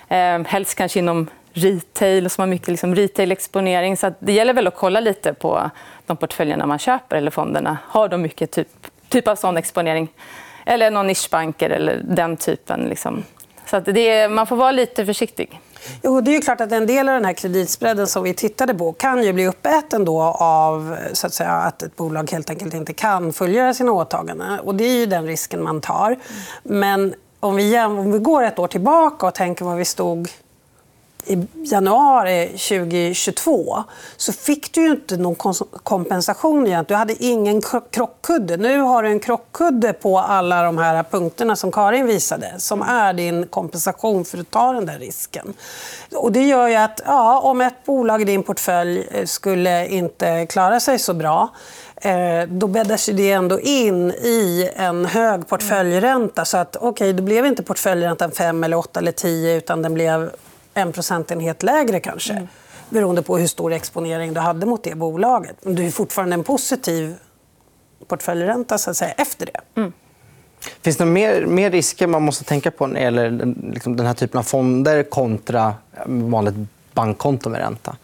Ehm, 0.10 0.46
helst 0.46 0.76
kanske 0.76 1.00
inom 1.00 1.28
retail, 1.54 2.30
som 2.30 2.42
har 2.42 2.48
mycket 2.48 2.68
liksom 2.68 2.96
retail-exponering. 2.96 3.98
Så 3.98 4.14
det 4.20 4.34
gäller 4.34 4.54
väl 4.54 4.68
att 4.68 4.76
kolla 4.76 5.00
lite 5.00 5.34
på 5.34 5.70
de 6.06 6.18
portföljerna 6.18 6.66
man 6.66 6.80
köper 6.80 7.16
eller 7.16 7.32
fonderna. 7.32 7.78
Har 7.88 8.10
de 8.10 8.22
mycket 8.22 8.52
typ, 8.52 8.68
typ 9.10 9.28
av 9.28 9.36
sån 9.36 9.58
exponering? 9.58 10.08
Eller 10.66 10.92
någon 10.92 11.08
nischbanker 11.08 11.70
eller 11.70 12.02
den 12.04 12.38
typen. 12.38 12.80
Liksom. 12.90 13.24
Så 13.70 13.80
det, 13.80 14.30
man 14.30 14.48
får 14.48 14.56
vara 14.56 14.72
lite 14.72 15.06
försiktig. 15.06 15.62
Jo, 16.04 16.22
det 16.22 16.36
är 16.36 16.42
klart 16.42 16.62
att 16.62 16.72
en 16.72 16.88
del 16.88 17.10
av 17.10 17.14
den 17.14 17.26
här 17.26 17.34
kreditspreaden 17.34 18.08
som 18.08 18.24
vi 18.24 18.34
tittade 18.34 18.74
på 18.74 18.94
kan 18.94 19.24
ju 19.24 19.34
bli 19.34 19.48
uppäten 19.48 20.06
då 20.06 20.22
av 20.40 20.98
så 21.14 21.28
att, 21.28 21.34
säga, 21.34 21.52
att 21.52 21.84
ett 21.84 21.96
bolag 21.96 22.32
helt 22.32 22.50
enkelt 22.50 22.74
inte 22.74 22.94
kan 22.94 23.34
fullgöra 23.34 23.74
sina 23.74 23.92
åtaganden. 23.92 24.60
Och 24.60 24.76
det 24.76 24.84
är 24.84 24.98
ju 24.98 25.06
den 25.06 25.28
risken 25.28 25.64
man 25.64 25.82
tar. 25.82 26.16
Men 26.64 27.14
om 27.40 27.56
vi, 27.56 27.80
om 27.80 28.12
vi 28.12 28.20
går 28.20 28.44
ett 28.44 28.60
år 28.60 28.68
tillbaka 28.68 29.28
och 29.28 29.34
tänker 29.34 29.66
var 29.66 29.76
vi 29.76 29.86
stod 29.86 30.30
i 31.26 31.48
januari 31.64 32.48
2022 32.48 33.84
så 34.18 34.34
fick 34.34 34.74
du 34.74 34.92
inte 34.92 35.18
någon 35.18 35.54
kompensation. 35.84 36.68
Igen. 36.68 36.86
Du 36.88 36.96
hade 36.96 37.24
ingen 37.24 37.62
krockkudde. 37.92 38.58
Nu 38.58 38.80
har 38.80 39.04
du 39.04 39.10
en 39.10 39.20
krockkudde 39.20 39.94
på 39.94 40.20
alla 40.20 40.64
de 40.64 40.78
här 40.78 41.04
punkterna 41.04 41.56
som 41.56 41.72
Karin 41.72 42.06
visade 42.06 42.54
som 42.58 42.82
är 42.82 43.14
din 43.14 43.48
kompensation 43.48 44.26
för 44.26 44.38
att 44.38 44.52
ta 44.52 44.74
den 44.74 44.86
där 44.86 45.00
risken. 45.00 45.54
Och 46.16 46.32
det 46.32 46.44
gör 46.44 46.68
ju 46.68 46.76
att 46.76 47.02
ja, 47.06 47.40
om 47.40 47.62
ett 47.62 47.86
bolag 47.86 48.22
i 48.22 48.26
din 48.26 48.44
portfölj 48.44 49.08
eh, 49.12 49.26
skulle 49.26 49.88
inte 49.88 50.46
klara 50.46 50.80
sig 50.80 51.00
så 51.00 51.14
bra 51.14 51.50
eh, 51.96 52.48
då 52.48 52.68
bäddas 52.68 53.06
det 53.06 53.32
ändå 53.32 53.60
in 53.60 54.12
i 54.12 54.70
en 54.76 55.06
hög 55.06 55.48
portföljränta. 55.48 56.46
Så 56.46 56.58
att, 56.58 56.78
okay, 56.84 57.14
då 57.14 57.24
blev 57.24 57.46
inte 57.46 57.64
portföljräntan 57.64 58.32
5, 58.32 58.64
eller 58.64 58.78
8 58.78 59.00
eller 59.00 59.12
10 59.12 59.58
utan 59.58 59.82
den 59.82 59.94
blev 59.94 60.32
en 60.78 60.92
procentenhet 60.92 61.64
lägre 61.64 62.00
kanske. 62.00 62.34
Mm. 62.34 62.48
Beroende 62.90 63.22
på 63.22 63.38
hur 63.38 63.48
stor 63.48 63.74
exponering 63.74 64.34
du 64.34 64.40
hade 64.40 64.66
mot 64.66 64.84
det 64.84 64.96
bolaget. 64.96 65.56
Men 65.62 65.76
du 65.76 65.86
är 65.86 65.92
fortfarande 65.92 66.34
en 66.34 66.44
positiv 66.44 67.16
portföljränta 68.08 68.78
så 68.78 68.90
att 68.90 68.98
säga, 68.98 69.12
efter 69.12 69.46
det. 69.46 69.82
Mm. 69.82 69.94
Finns 70.82 70.98
det 70.98 71.06
mer, 71.06 71.46
mer 71.46 71.72
risker 71.72 72.08
man 72.08 72.22
måste 72.22 72.44
tänka 72.44 72.72
på 72.72 72.88
när 72.88 72.94
det 72.94 73.02
gäller 73.02 73.56
liksom, 73.72 73.96
den 73.96 74.06
här 74.06 74.14
typen 74.14 74.40
av 74.40 74.44
fonder 74.44 75.04
kontra 75.04 75.76
vanligt 76.06 76.56
bankkonto 76.94 77.50
med 77.50 77.62
ränta? 77.62 77.98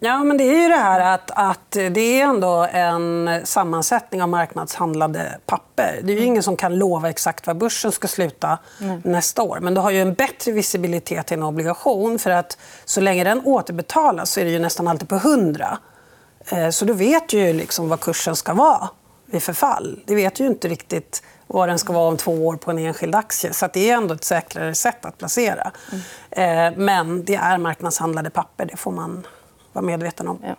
Ja, 0.00 0.24
men 0.24 0.36
det 0.36 0.44
är 0.44 0.62
ju 0.62 0.68
det 0.68 0.76
här 0.76 1.14
att, 1.14 1.30
att 1.34 1.70
det 1.70 2.20
är 2.20 2.24
ändå 2.24 2.66
en 2.72 3.40
sammansättning 3.44 4.22
av 4.22 4.28
marknadshandlade 4.28 5.38
papper. 5.46 6.00
Det 6.02 6.12
är 6.12 6.16
ju 6.16 6.24
ingen 6.24 6.42
som 6.42 6.56
kan 6.56 6.78
lova 6.78 7.10
exakt 7.10 7.46
var 7.46 7.54
börsen 7.54 7.92
ska 7.92 8.08
sluta 8.08 8.58
mm. 8.80 9.00
nästa 9.04 9.42
år. 9.42 9.58
Men 9.60 9.74
du 9.74 9.80
har 9.80 9.90
ju 9.90 10.00
en 10.00 10.14
bättre 10.14 10.52
visibilitet 10.52 11.30
i 11.30 11.34
en 11.34 11.42
obligation. 11.42 12.18
för 12.18 12.30
att 12.30 12.58
Så 12.84 13.00
länge 13.00 13.24
den 13.24 13.42
återbetalas 13.44 14.30
så 14.30 14.40
är 14.40 14.44
det 14.44 14.50
ju 14.50 14.58
nästan 14.58 14.88
alltid 14.88 15.08
på 15.08 15.14
100. 15.14 15.78
Eh, 16.48 16.70
så 16.70 16.84
du 16.84 16.92
vet 16.92 17.32
ju 17.32 17.52
liksom 17.52 17.88
vad 17.88 18.00
kursen 18.00 18.36
ska 18.36 18.54
vara 18.54 18.88
vid 19.26 19.42
förfall. 19.42 20.00
Det 20.06 20.14
vet 20.14 20.40
ju 20.40 20.46
inte 20.46 20.68
riktigt 20.68 21.22
vad 21.46 21.68
den 21.68 21.78
ska 21.78 21.92
vara 21.92 22.08
om 22.08 22.16
två 22.16 22.46
år 22.46 22.56
på 22.56 22.70
en 22.70 22.78
enskild 22.78 23.14
aktie. 23.14 23.52
Så 23.52 23.68
det 23.72 23.90
är 23.90 23.96
ändå 23.96 24.14
ett 24.14 24.24
säkrare 24.24 24.74
sätt 24.74 25.04
att 25.04 25.18
placera. 25.18 25.72
Mm. 26.32 26.84
Men 26.84 27.24
det 27.24 27.34
är 27.34 27.58
marknadshandlade 27.58 28.30
papper. 28.30 28.66
Det 28.66 28.76
får 28.76 28.92
man 28.92 29.26
vara 29.72 29.84
medveten 29.84 30.28
om. 30.28 30.38
Ja. 30.42 30.54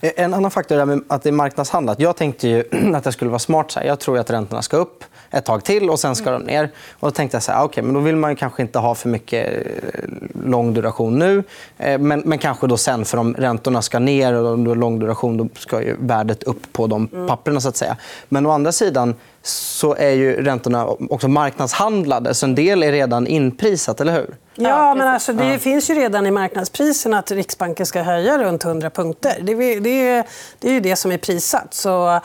En 0.00 0.34
annan 0.34 0.50
faktor 0.50 0.78
är 0.78 1.00
att 1.08 1.22
det 1.22 1.28
är 1.28 1.32
marknadshandlat. 1.32 2.00
Jag 2.00 2.16
tänkte 2.16 2.48
ju 2.48 2.64
att 2.94 3.04
det 3.04 3.12
skulle 3.12 3.30
vara 3.30 3.38
smart. 3.38 3.70
Så 3.70 3.80
här. 3.80 3.86
Jag 3.86 4.00
tror 4.00 4.18
att 4.18 4.30
räntorna 4.30 4.62
ska 4.62 4.76
upp 4.76 5.04
ett 5.30 5.44
tag 5.44 5.64
till 5.64 5.90
och 5.90 6.00
sen 6.00 6.16
ska 6.16 6.30
de 6.30 6.42
ner. 6.42 6.70
Och 6.90 7.08
då 7.08 7.10
tänkte 7.10 7.34
jag 7.34 7.42
så 7.42 7.52
här, 7.52 7.64
okay, 7.64 7.84
men 7.84 7.94
då 7.94 8.00
vill 8.00 8.16
man 8.16 8.36
kanske 8.36 8.62
inte 8.62 8.78
ha 8.78 8.94
för 8.94 9.08
mycket 9.08 9.66
eh, 9.66 10.04
lång 10.44 10.74
duration 10.74 11.18
nu. 11.18 11.42
Eh, 11.78 11.98
men, 11.98 12.22
men 12.24 12.38
kanske 12.38 12.66
då 12.66 12.76
sen, 12.76 13.04
för 13.04 13.18
om 13.18 13.34
räntorna 13.34 13.82
ska 13.82 13.98
ner 13.98 14.34
och 14.34 14.52
om 14.52 14.64
du 14.64 14.70
har 14.70 14.76
lång 14.76 14.98
duration 14.98 15.36
då 15.36 15.48
ska 15.54 15.82
ju 15.82 15.96
värdet 15.98 16.42
upp 16.42 16.72
på 16.72 16.86
de 16.86 17.26
papperna. 17.28 17.60
Så 17.60 17.68
att 17.68 17.76
säga. 17.76 17.96
Men 18.28 18.46
å 18.46 18.50
andra 18.50 18.72
sidan 18.72 19.14
så 19.42 19.94
är 19.94 20.10
ju 20.10 20.42
räntorna 20.42 20.86
också 20.86 21.28
marknadshandlade. 21.28 22.34
Så 22.34 22.46
en 22.46 22.54
del 22.54 22.82
är 22.82 22.92
redan 22.92 23.26
inprisat, 23.26 24.00
eller 24.00 24.12
hur? 24.12 24.36
Ja, 24.54 24.94
men 24.94 25.08
alltså, 25.08 25.32
det 25.32 25.58
finns 25.58 25.90
ju 25.90 25.94
redan 25.94 26.26
i 26.26 26.30
marknadspriserna 26.30 27.18
att 27.18 27.30
Riksbanken 27.30 27.86
ska 27.86 28.02
höja 28.02 28.38
runt 28.38 28.64
100 28.64 28.90
punkter. 28.90 29.36
Det 29.42 29.52
är, 29.52 29.80
det 29.80 30.08
är, 30.08 30.24
det 30.58 30.68
är 30.68 30.72
ju 30.72 30.80
det 30.80 30.96
som 30.96 31.12
är 31.12 31.18
prissatt. 31.18 31.74
Så 31.74 32.20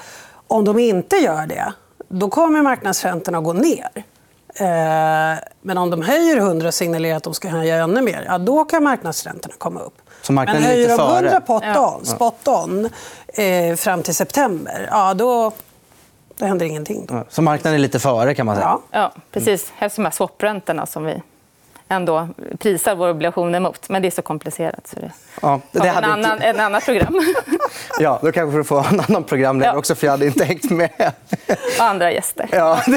om 0.48 0.65
de 0.65 0.79
inte 0.79 1.15
gör 1.15 1.48
det, 1.48 1.74
då 2.07 2.29
kommer 2.29 2.62
marknadsräntorna 2.62 3.38
att 3.38 3.43
gå 3.43 3.53
ner. 3.53 3.89
Eh, 4.60 5.39
men 5.62 5.77
om 5.77 5.89
de 5.89 6.01
höjer 6.01 6.38
100 6.38 6.67
och 6.67 6.74
signalerar 6.74 7.17
att 7.17 7.24
de 7.24 7.34
ska 7.34 7.48
höja 7.48 7.75
ännu 7.75 8.01
mer, 8.01 8.25
ja, 8.27 8.38
då 8.38 8.65
kan 8.65 8.84
marknadsräntorna 8.84 9.55
komma 9.57 9.79
upp. 9.79 10.01
Så 10.22 10.34
men 10.34 10.48
höjer 10.48 10.98
de 10.98 11.15
100 11.15 11.41
pot 11.41 11.63
on, 11.63 12.05
spot 12.05 12.48
on 12.48 12.89
eh, 13.27 13.75
fram 13.75 14.03
till 14.03 14.15
september, 14.15 14.88
ja, 14.91 15.13
då, 15.13 15.51
då 16.38 16.46
händer 16.46 16.65
ingenting. 16.65 17.06
Då. 17.06 17.24
Så 17.30 17.42
marknaden 17.42 17.80
är 17.80 17.82
lite 17.82 18.00
före? 18.00 18.36
kan 18.36 18.46
man 18.46 18.56
säga? 18.56 18.68
Ja, 18.68 18.82
ja 18.92 19.13
precis. 19.32 19.74
Helst 19.75 19.96
de 19.96 20.06
här 20.06 20.12
swapräntorna 20.12 20.86
som 20.86 21.06
vi 21.06 21.22
ändå 21.88 22.30
prisar 22.60 22.96
våra 22.96 23.12
obligationer 23.12 23.60
mot. 23.60 23.89
Men 23.89 24.01
det 24.01 24.08
är 24.08 24.12
så 24.12 24.22
komplicerat. 24.22 24.88
Så 24.88 25.00
det... 25.00 25.12
Ja, 25.42 25.62
det 25.72 25.88
hade 25.88 26.08
en, 26.08 26.13
annan, 26.13 26.42
en 26.42 26.60
annat 26.60 26.86
program. 26.86 27.22
ja, 28.00 28.20
då 28.22 28.32
kanske 28.32 28.58
du 28.58 28.63
får 28.63 28.88
en 28.88 29.00
annan 29.00 29.24
programledare 29.24 29.74
ja. 29.74 29.80
också, 29.80 29.96
för 29.96 30.08
jag 30.08 30.12
hade 30.12 30.25
inte 30.25 30.46
hängt 30.46 30.72
med. 30.72 30.89
Och 31.80 31.86
andra 31.86 32.12
gäster. 32.12 32.50
Ja. 32.51 32.82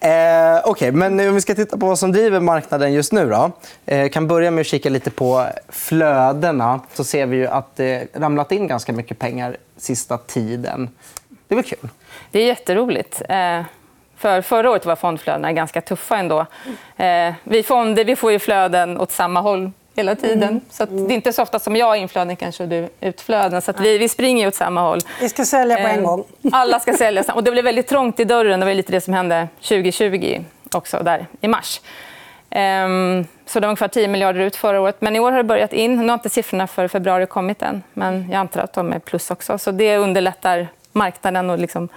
Eh, 0.00 0.70
okay, 0.70 0.92
men 0.92 1.20
om 1.28 1.34
vi 1.34 1.40
ska 1.40 1.54
titta 1.54 1.78
på 1.78 1.86
vad 1.86 1.98
som 1.98 2.12
driver 2.12 2.40
marknaden 2.40 2.92
just 2.92 3.12
nu. 3.12 3.28
Då. 3.28 3.50
Eh, 3.86 4.08
kan 4.08 4.26
börja 4.26 4.50
med 4.50 4.60
att 4.60 4.66
kika 4.66 4.90
lite 4.90 5.10
på 5.10 5.46
flödena. 5.68 6.80
Så 6.94 7.04
ser 7.04 7.26
vi 7.26 7.36
ju 7.36 7.46
att 7.46 7.76
det 7.76 8.08
ramlat 8.14 8.52
in 8.52 8.66
ganska 8.66 8.92
mycket 8.92 9.18
pengar 9.18 9.56
sista 9.76 10.18
tiden. 10.18 10.90
Det 11.48 11.54
är 11.54 11.56
väl 11.56 11.64
kul? 11.64 11.88
Det 12.30 12.40
är 12.40 12.46
jätteroligt. 12.46 13.22
Eh... 13.28 13.62
För 14.18 14.42
förra 14.42 14.70
året 14.70 14.86
var 14.86 14.96
fondflödena 14.96 15.52
ganska 15.52 15.80
tuffa 15.80 16.16
ändå. 16.16 16.46
Eh, 16.96 17.34
vi 17.44 17.62
fonder 17.62 18.04
vi 18.04 18.16
får 18.16 18.32
ju 18.32 18.38
flöden 18.38 19.00
åt 19.00 19.10
samma 19.10 19.40
håll 19.40 19.70
hela 19.96 20.14
tiden. 20.14 20.48
Mm. 20.48 20.60
Så 20.70 20.84
det 20.84 21.12
är 21.12 21.14
inte 21.14 21.32
så 21.32 21.42
ofta 21.42 21.58
som 21.58 21.76
jag 21.76 21.86
har 21.86 21.96
inflöden 21.96 22.36
kanske 22.36 22.62
och 22.62 22.68
du 22.68 22.88
utflöden. 23.00 23.62
Så 23.62 23.72
vi, 23.78 23.98
vi 23.98 24.08
springer 24.08 24.48
åt 24.48 24.54
samma 24.54 24.80
håll. 24.80 25.00
Vi 25.20 25.28
ska 25.28 25.44
sälja 25.44 25.76
på 25.76 25.82
en 25.82 25.98
eh, 25.98 26.04
gång. 26.04 26.24
Alla 26.52 26.80
ska 26.80 26.92
sälja. 26.92 27.24
Och 27.34 27.44
det 27.44 27.50
blev 27.50 27.64
väldigt 27.64 27.88
trångt 27.88 28.20
i 28.20 28.24
dörren. 28.24 28.60
Det 28.60 28.66
var 28.66 28.74
lite 28.74 28.92
det 28.92 29.00
som 29.00 29.14
hände 29.14 29.48
2020 29.62 30.44
också, 30.72 31.02
där 31.02 31.26
i 31.40 31.48
mars. 31.48 31.80
Um, 32.50 33.26
så 33.46 33.60
det 33.60 33.66
var 33.66 33.68
ungefär 33.68 33.88
10 33.88 34.08
miljarder 34.08 34.40
ut 34.40 34.56
förra 34.56 34.80
året. 34.80 34.96
Men 35.00 35.16
i 35.16 35.20
år 35.20 35.30
har 35.30 35.38
det 35.38 35.44
börjat 35.44 35.72
in. 35.72 35.96
Nu 35.96 36.08
har 36.08 36.14
inte 36.14 36.28
siffrorna 36.28 36.66
för 36.66 36.88
februari 36.88 37.26
kommit 37.26 37.62
än. 37.62 37.82
Men 37.92 38.30
jag 38.30 38.38
antar 38.38 38.60
att 38.60 38.72
de 38.72 38.92
är 38.92 38.98
plus 38.98 39.30
också. 39.30 39.58
Så 39.58 39.70
det 39.70 39.96
underlättar 39.96 40.68
marknaden 40.92 41.50
och 41.50 41.58
liksom 41.58 41.88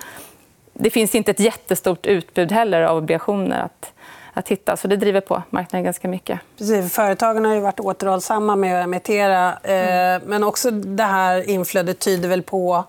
det 0.74 0.90
finns 0.90 1.16
inte 1.16 1.32
ett 1.32 1.40
jättestort 1.40 2.06
utbud 2.06 2.52
heller 2.52 2.82
av 2.82 2.98
obligationer 2.98 3.60
att, 3.60 3.94
att 4.34 4.48
hitta. 4.48 4.78
Så 4.78 4.88
det 4.88 4.96
driver 4.96 5.22
på 5.22 5.44
marknaden 5.50 5.84
ganska 5.84 6.08
mycket. 6.08 6.40
Precis, 6.58 6.94
företagen 6.94 7.46
har 7.46 7.54
ju 7.54 7.60
varit 7.60 7.80
återhållsamma 7.80 8.56
med 8.56 8.80
att 8.80 8.84
emittera. 8.84 9.54
Mm. 9.54 10.22
Men 10.26 10.44
också 10.44 10.72
det 10.72 11.04
här 11.04 11.50
inflödet 11.50 12.00
tyder 12.00 12.30
väl 12.30 12.44
på 12.44 12.84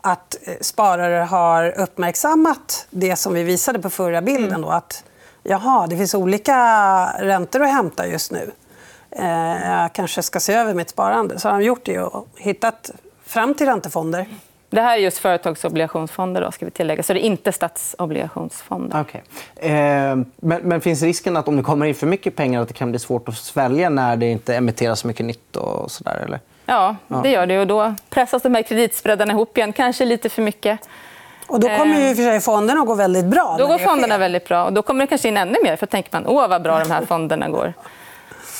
att 0.00 0.36
eh, 0.42 0.54
sparare 0.60 1.24
har 1.24 1.80
uppmärksammat 1.80 2.86
det 2.90 3.16
som 3.16 3.34
vi 3.34 3.42
visade 3.42 3.78
på 3.78 3.90
förra 3.90 4.22
bilden. 4.22 4.48
Mm. 4.48 4.62
Då, 4.62 4.68
att 4.68 5.04
jaha, 5.42 5.86
det 5.86 5.96
finns 5.96 6.14
olika 6.14 6.56
räntor 7.18 7.62
att 7.62 7.72
hämta 7.72 8.06
just 8.06 8.32
nu. 8.32 8.50
Eh, 9.10 9.70
jag 9.70 9.92
kanske 9.92 10.22
ska 10.22 10.40
se 10.40 10.52
över 10.52 10.74
mitt 10.74 10.90
sparande. 10.90 11.38
Så 11.38 11.48
har 11.48 11.58
de 11.58 11.64
gjort 11.64 11.84
det 11.84 12.00
och 12.00 12.28
hittat 12.36 12.90
fram 13.24 13.54
till 13.54 13.66
räntefonder. 13.66 14.26
Det 14.74 14.80
här 14.80 14.98
är 14.98 15.00
just 15.00 15.18
företagsobligationsfonder, 15.18 16.40
då, 16.40 16.52
ska 16.52 16.64
vi 16.64 16.70
tillägga. 16.70 17.02
så 17.02 17.12
det 17.12 17.24
är 17.24 17.26
inte 17.26 17.52
statsobligationsfonder. 17.52 19.00
Okay. 19.00 19.20
Eh, 19.70 20.16
men, 20.36 20.62
men, 20.62 20.80
finns 20.80 21.02
risken 21.02 21.36
att 21.36 21.48
om 21.48 21.56
det 21.56 21.62
kommer 21.62 21.86
in 21.86 21.94
för 21.94 22.06
mycket 22.06 22.36
pengar 22.36 22.62
att 22.62 22.68
det 22.68 22.74
kan 22.74 22.90
bli 22.90 22.98
svårt 22.98 23.28
att 23.28 23.36
svälja 23.36 23.88
när 23.88 24.16
det 24.16 24.26
inte 24.26 24.56
emitteras 24.56 25.00
så 25.00 25.06
mycket 25.06 25.26
nytt? 25.26 25.56
Och 25.56 25.90
så 25.90 26.04
där, 26.04 26.16
eller? 26.16 26.40
Ja, 26.66 26.96
det 27.22 27.30
gör 27.30 27.46
det. 27.46 27.60
Och 27.60 27.66
då 27.66 27.94
pressas 28.10 28.42
de 28.42 28.54
här 28.54 28.62
kreditspreadarna 28.62 29.32
ihop 29.32 29.58
igen, 29.58 29.72
kanske 29.72 30.04
lite 30.04 30.28
för 30.28 30.42
mycket. 30.42 30.80
Och 31.46 31.60
då 31.60 31.68
kommer 31.68 32.08
ju 32.08 32.14
för 32.14 32.22
sig 32.22 32.40
fonderna 32.40 32.80
att 32.80 32.86
gå 32.86 32.94
väldigt 32.94 33.24
bra. 33.24 33.56
Då 33.58 33.66
går 33.66 33.78
fonderna 33.78 34.18
väldigt 34.18 34.48
bra. 34.48 34.64
Och 34.64 34.72
då 34.72 34.82
kommer 34.82 35.00
det 35.00 35.06
kanske 35.06 35.28
in 35.28 35.36
ännu 35.36 35.56
mer. 35.62 35.76
För 35.76 35.86
tänker 35.86 36.10
man, 36.12 36.26
åh 36.26 36.48
vad 36.48 36.62
bra 36.62 36.78
de 36.78 36.90
här 36.90 37.04
fonderna 37.06 37.48
går 37.48 37.72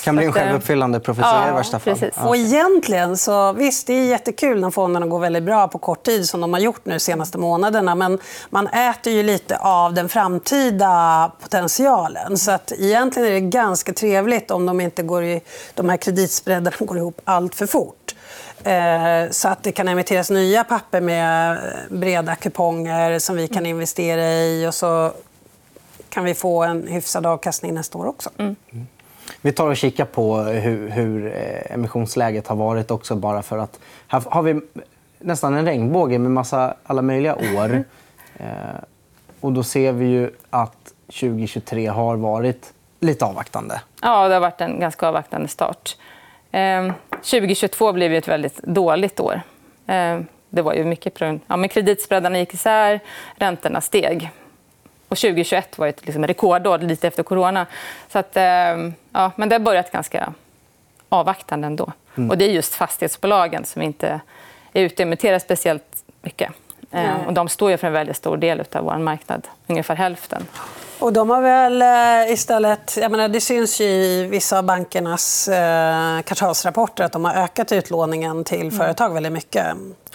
kan 0.04 0.16
bli 0.16 0.24
en 0.24 0.32
självuppfyllande 0.32 1.00
profetia 1.00 1.42
ja, 1.46 1.48
i 1.48 1.52
värsta 1.52 1.78
fall. 1.78 1.94
Precis. 1.94 2.24
Och 2.24 2.36
egentligen 2.36 3.16
så, 3.16 3.52
visst, 3.52 3.86
det 3.86 3.92
är 3.92 4.04
jättekul 4.04 4.60
när 4.60 4.70
fonderna 4.70 5.06
går 5.06 5.18
väldigt 5.18 5.42
bra 5.42 5.68
på 5.68 5.78
kort 5.78 6.02
tid 6.02 6.28
som 6.28 6.40
de 6.40 6.52
har 6.52 6.60
gjort 6.60 6.84
nu 6.84 6.92
de 6.92 7.00
senaste 7.00 7.38
månaderna. 7.38 7.94
Men 7.94 8.18
man 8.50 8.66
äter 8.66 9.12
ju 9.12 9.22
lite 9.22 9.56
av 9.56 9.94
den 9.94 10.08
framtida 10.08 11.32
potentialen. 11.42 12.38
Så 12.38 12.50
att 12.50 12.72
egentligen 12.72 13.28
är 13.28 13.32
det 13.32 13.40
ganska 13.40 13.92
trevligt 13.92 14.50
om 14.50 14.66
de 14.66 14.80
inte 14.80 15.02
går 15.02 15.24
i, 15.24 15.40
de 15.74 15.88
här 15.88 15.96
kreditspreadarna 15.96 16.76
går 16.80 16.96
ihop 16.96 17.20
allt 17.24 17.54
för 17.54 17.66
fort. 17.66 18.14
Eh, 18.64 19.30
så 19.30 19.48
att 19.48 19.62
det 19.62 19.72
kan 19.72 19.88
emitteras 19.88 20.30
nya 20.30 20.64
papper 20.64 21.00
med 21.00 21.58
breda 21.90 22.36
kuponger 22.36 23.18
som 23.18 23.36
vi 23.36 23.48
kan 23.48 23.66
investera 23.66 24.32
i. 24.32 24.66
Och 24.66 24.74
så 24.74 25.12
kan 26.08 26.24
vi 26.24 26.34
få 26.34 26.62
en 26.62 26.86
hyfsad 26.86 27.26
avkastning 27.26 27.74
nästa 27.74 27.98
år 27.98 28.06
också. 28.06 28.30
Mm. 28.38 28.56
Vi 29.40 29.52
tar 29.52 29.68
och 29.68 29.76
kikar 29.76 30.04
på 30.04 30.36
hur, 30.36 30.88
hur 30.90 31.26
eh, 31.26 31.74
emissionsläget 31.74 32.46
har 32.46 32.56
varit 32.56 32.90
också. 32.90 33.16
bara 33.16 33.42
för 33.42 33.58
att 33.58 33.80
Här 34.06 34.22
har 34.26 34.42
vi 34.42 34.60
nästan 35.18 35.54
en 35.54 35.66
regnbåge 35.66 36.18
med 36.18 36.30
massa 36.30 36.74
alla 36.84 37.02
möjliga 37.02 37.34
år. 37.34 37.84
Eh, 38.36 38.46
och 39.40 39.52
då 39.52 39.62
ser 39.62 39.92
vi 39.92 40.04
ju 40.04 40.30
att 40.50 40.94
2023 41.06 41.86
har 41.86 42.16
varit 42.16 42.72
lite 43.00 43.24
avvaktande. 43.24 43.80
Ja, 44.02 44.28
det 44.28 44.34
har 44.34 44.40
varit 44.40 44.60
en 44.60 44.80
ganska 44.80 45.08
avvaktande 45.08 45.48
start. 45.48 45.96
Eh, 46.50 46.92
2022 47.10 47.92
blev 47.92 48.12
ett 48.12 48.28
väldigt 48.28 48.56
dåligt 48.62 49.20
år. 49.20 49.40
Eh, 49.86 50.20
det 50.50 50.62
var 50.62 50.74
ju 50.74 50.84
mycket 50.84 51.14
på 51.14 51.38
ja, 51.46 51.56
men 51.56 51.68
Kreditspreadarna 51.68 52.38
gick 52.38 52.54
isär, 52.54 53.00
räntorna 53.36 53.80
steg. 53.80 54.30
Och 55.08 55.18
2021 55.18 55.78
var 55.78 55.86
ett 55.86 56.06
liksom 56.06 56.26
rekordår, 56.26 56.78
lite 56.78 57.08
efter 57.08 57.22
corona. 57.22 57.66
Så 58.12 58.18
att, 58.18 58.30
ehm, 58.34 58.94
ja, 59.12 59.32
men 59.36 59.48
det 59.48 59.54
har 59.54 59.60
börjat 59.60 59.92
ganska 59.92 60.32
avvaktande 61.08 61.66
ändå. 61.66 61.92
Mm. 62.16 62.30
Och 62.30 62.38
det 62.38 62.44
är 62.44 62.50
just 62.50 62.74
fastighetsbolagen 62.74 63.64
som 63.64 63.82
inte 63.82 64.20
är 64.72 64.82
ute 64.82 64.94
och 64.94 65.06
emitterar 65.06 65.38
speciellt 65.38 66.04
mycket. 66.22 66.52
Mm. 66.90 67.26
Och 67.26 67.32
de 67.32 67.48
står 67.48 67.70
ju 67.70 67.76
för 67.76 67.86
en 67.86 67.92
väldigt 67.92 68.16
stor 68.16 68.36
del 68.36 68.60
av 68.72 68.84
vår 68.84 68.98
marknad, 68.98 69.48
ungefär 69.66 69.96
hälften. 69.96 70.46
Och 70.98 71.12
de 71.12 71.30
har 71.30 71.42
väl 71.42 71.82
eh, 71.82 72.32
istället... 72.32 72.96
Jag 73.00 73.10
menar, 73.10 73.28
det 73.28 73.40
syns 73.40 73.80
i 73.80 74.26
vissa 74.30 74.58
av 74.58 74.64
bankernas 74.64 75.48
eh, 75.48 76.20
kvartalsrapporter 76.20 77.04
att 77.04 77.12
de 77.12 77.24
har 77.24 77.34
ökat 77.34 77.72
utlåningen 77.72 78.44
till 78.44 78.60
mm. 78.60 78.78
företag 78.78 79.14
väldigt 79.14 79.32
mycket. 79.32 79.66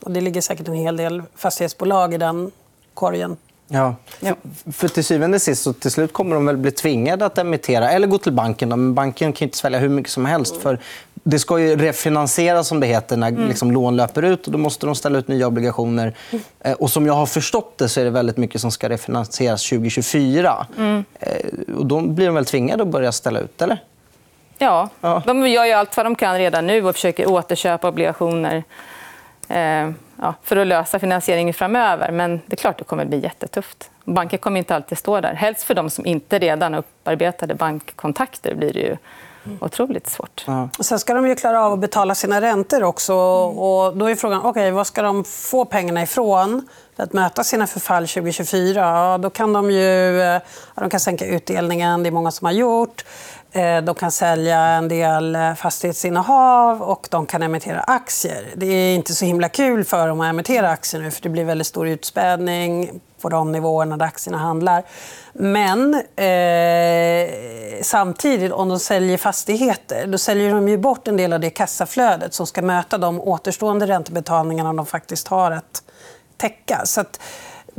Och 0.01 0.11
det 0.11 0.21
ligger 0.21 0.41
säkert 0.41 0.67
en 0.67 0.73
hel 0.73 0.97
del 0.97 1.23
fastighetsbolag 1.35 2.13
i 2.13 2.17
den 2.17 2.51
korgen. 2.93 3.37
Ja. 3.71 3.95
ja. 4.19 4.35
För 4.71 4.87
till 4.87 5.03
syvende 5.03 5.35
och 5.35 5.41
sist 5.41 5.63
så 5.63 5.73
till 5.73 5.91
slut 5.91 6.13
kommer 6.13 6.35
de 6.35 6.45
väl 6.45 6.57
bli 6.57 6.71
tvingade 6.71 7.25
att 7.25 7.37
emittera 7.37 7.91
eller 7.91 8.07
gå 8.07 8.17
till 8.17 8.31
banken. 8.31 8.69
Men 8.69 8.93
banken 8.93 9.33
kan 9.33 9.45
inte 9.45 9.57
svälja 9.57 9.79
hur 9.79 9.89
mycket 9.89 10.11
som 10.11 10.25
helst. 10.25 10.51
Mm. 10.51 10.61
För 10.61 10.79
det 11.13 11.39
ska 11.39 11.59
ju 11.59 11.75
refinansieras 11.75 12.67
som 12.67 12.79
det 12.79 12.87
heter 12.87 13.17
när 13.17 13.27
mm. 13.27 13.47
liksom, 13.47 13.71
lån 13.71 13.95
löper 13.95 14.23
ut. 14.23 14.45
och 14.45 14.51
Då 14.51 14.57
måste 14.57 14.85
de 14.85 14.95
ställa 14.95 15.19
ut 15.19 15.27
nya 15.27 15.47
obligationer. 15.47 16.15
Mm. 16.31 16.43
Eh, 16.59 16.73
och 16.73 16.89
som 16.89 17.05
jag 17.05 17.13
har 17.13 17.25
förstått 17.25 17.77
det 17.77 17.89
så 17.89 17.99
är 18.01 18.05
det 18.05 18.11
väldigt 18.11 18.37
mycket 18.37 18.61
som 18.61 18.71
ska 18.71 18.89
refinansieras 18.89 19.69
2024. 19.69 20.67
Mm. 20.77 21.03
Eh, 21.19 21.75
och 21.77 21.85
då 21.85 22.01
blir 22.01 22.25
de 22.25 22.35
väl 22.35 22.45
tvingade 22.45 22.83
att 22.83 22.89
börja 22.89 23.11
ställa 23.11 23.39
ut, 23.39 23.61
eller? 23.61 23.83
Ja, 24.57 24.89
ja. 25.01 25.23
de 25.25 25.47
gör 25.47 25.65
ju 25.65 25.71
allt 25.71 25.97
vad 25.97 26.05
de 26.05 26.15
kan 26.15 26.37
redan 26.37 26.67
nu 26.67 26.85
och 26.85 26.95
försöker 26.95 27.29
återköpa 27.29 27.87
obligationer. 27.87 28.63
Eh 29.47 29.89
ja, 30.21 30.33
för 30.43 30.55
att 30.55 30.67
lösa 30.67 30.99
finansieringen 30.99 31.53
framöver. 31.53 32.11
Men 32.11 32.41
det 32.45 32.53
är 32.53 32.57
klart 32.57 32.77
det 32.77 32.83
kommer 32.83 33.03
att 33.03 33.09
bli 33.09 33.19
jättetufft. 33.19 33.91
Banker 34.03 34.37
kommer 34.37 34.57
inte 34.57 34.75
alltid 34.75 34.97
stå 34.97 35.21
där. 35.21 35.33
Helst 35.33 35.63
för 35.63 35.73
de 35.73 35.89
som 35.89 36.05
inte 36.05 36.39
redan 36.39 36.73
har 36.73 36.79
upparbetade 36.79 37.55
bankkontakter 37.55 38.55
blir 38.55 38.73
det 38.73 38.79
ju 38.79 38.97
otroligt 39.59 40.07
svårt. 40.07 40.43
Ja. 40.47 40.69
Sen 40.79 40.99
ska 40.99 41.13
de 41.13 41.27
ju 41.27 41.35
klara 41.35 41.65
av 41.65 41.73
att 41.73 41.79
betala 41.79 42.15
sina 42.15 42.41
räntor 42.41 42.83
också. 42.83 43.13
Och 43.15 43.97
då 43.97 44.09
är 44.09 44.15
frågan 44.15 44.45
okay, 44.45 44.71
vad 44.71 44.87
ska 44.87 45.01
de 45.01 45.23
få 45.23 45.65
pengarna 45.65 46.03
ifrån 46.03 46.67
för 46.95 47.03
att 47.03 47.13
möta 47.13 47.43
sina 47.43 47.67
förfall 47.67 48.07
2024. 48.07 48.81
Ja, 48.81 49.17
då 49.17 49.29
kan 49.29 49.53
de 49.53 49.71
ju 49.71 50.19
de 50.75 50.89
kan 50.89 50.99
sänka 50.99 51.25
utdelningen, 51.25 52.03
det 52.03 52.09
är 52.09 52.11
många 52.11 52.31
som 52.31 52.45
har 52.45 52.51
gjort. 52.51 53.05
Eh, 53.51 53.81
de 53.81 53.95
kan 53.95 54.11
sälja 54.11 54.59
en 54.59 54.87
del 54.87 55.35
eh, 55.35 55.53
fastighetsinnehav 55.53 56.81
och 56.81 57.07
de 57.11 57.25
kan 57.25 57.43
emittera 57.43 57.79
aktier. 57.79 58.45
Det 58.55 58.65
är 58.65 58.95
inte 58.95 59.13
så 59.13 59.25
himla 59.25 59.49
kul 59.49 59.83
för 59.83 60.07
dem 60.07 60.21
att 60.21 60.29
emittera 60.29 60.69
aktier 60.69 61.01
nu 61.01 61.11
för 61.11 61.21
det 61.21 61.29
blir 61.29 61.45
väldigt 61.45 61.67
stor 61.67 61.87
utspädning 61.87 62.99
på 63.21 63.29
de 63.29 63.51
nivåerna 63.51 63.97
där 63.97 64.05
aktierna 64.05 64.37
handlar. 64.37 64.83
Men 65.33 65.93
eh, 66.15 67.29
samtidigt, 67.81 68.51
om 68.51 68.69
de 68.69 68.79
säljer 68.79 69.17
fastigheter 69.17 70.07
då 70.07 70.17
säljer 70.17 70.53
de 70.53 70.69
ju 70.69 70.77
bort 70.77 71.07
en 71.07 71.17
del 71.17 71.33
av 71.33 71.39
det 71.39 71.49
kassaflödet 71.49 72.33
som 72.33 72.47
ska 72.47 72.61
möta 72.61 72.97
de 72.97 73.21
återstående 73.21 73.87
räntebetalningarna 73.87 74.73
de 74.73 74.85
faktiskt 74.85 75.27
har 75.27 75.51
att 75.51 75.83
täcka. 76.37 76.81
Så 76.85 77.01
att, 77.01 77.19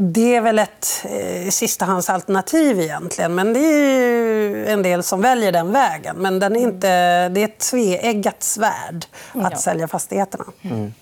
det 0.03 0.37
är 0.37 0.41
väl 0.41 0.59
ett 0.59 1.05
eh, 1.05 1.51
sistahandsalternativ 1.51 2.81
egentligen. 2.81 3.35
Men 3.35 3.53
det 3.53 3.61
är 3.61 4.67
en 4.67 4.83
del 4.83 5.03
som 5.03 5.23
väljer 5.23 5.53
den 5.53 5.73
vägen. 5.73 6.17
Men 6.17 6.39
den 6.39 6.57
är 6.57 6.61
inte, 6.61 6.89
det 7.29 7.41
är 7.41 7.45
ett 7.45 7.59
tveeggat 7.59 8.43
svärd 8.43 9.05
att 9.33 9.53
ja. 9.53 9.57
sälja 9.59 9.89
fastigheterna. 9.89 10.45
Mm. 10.63 10.95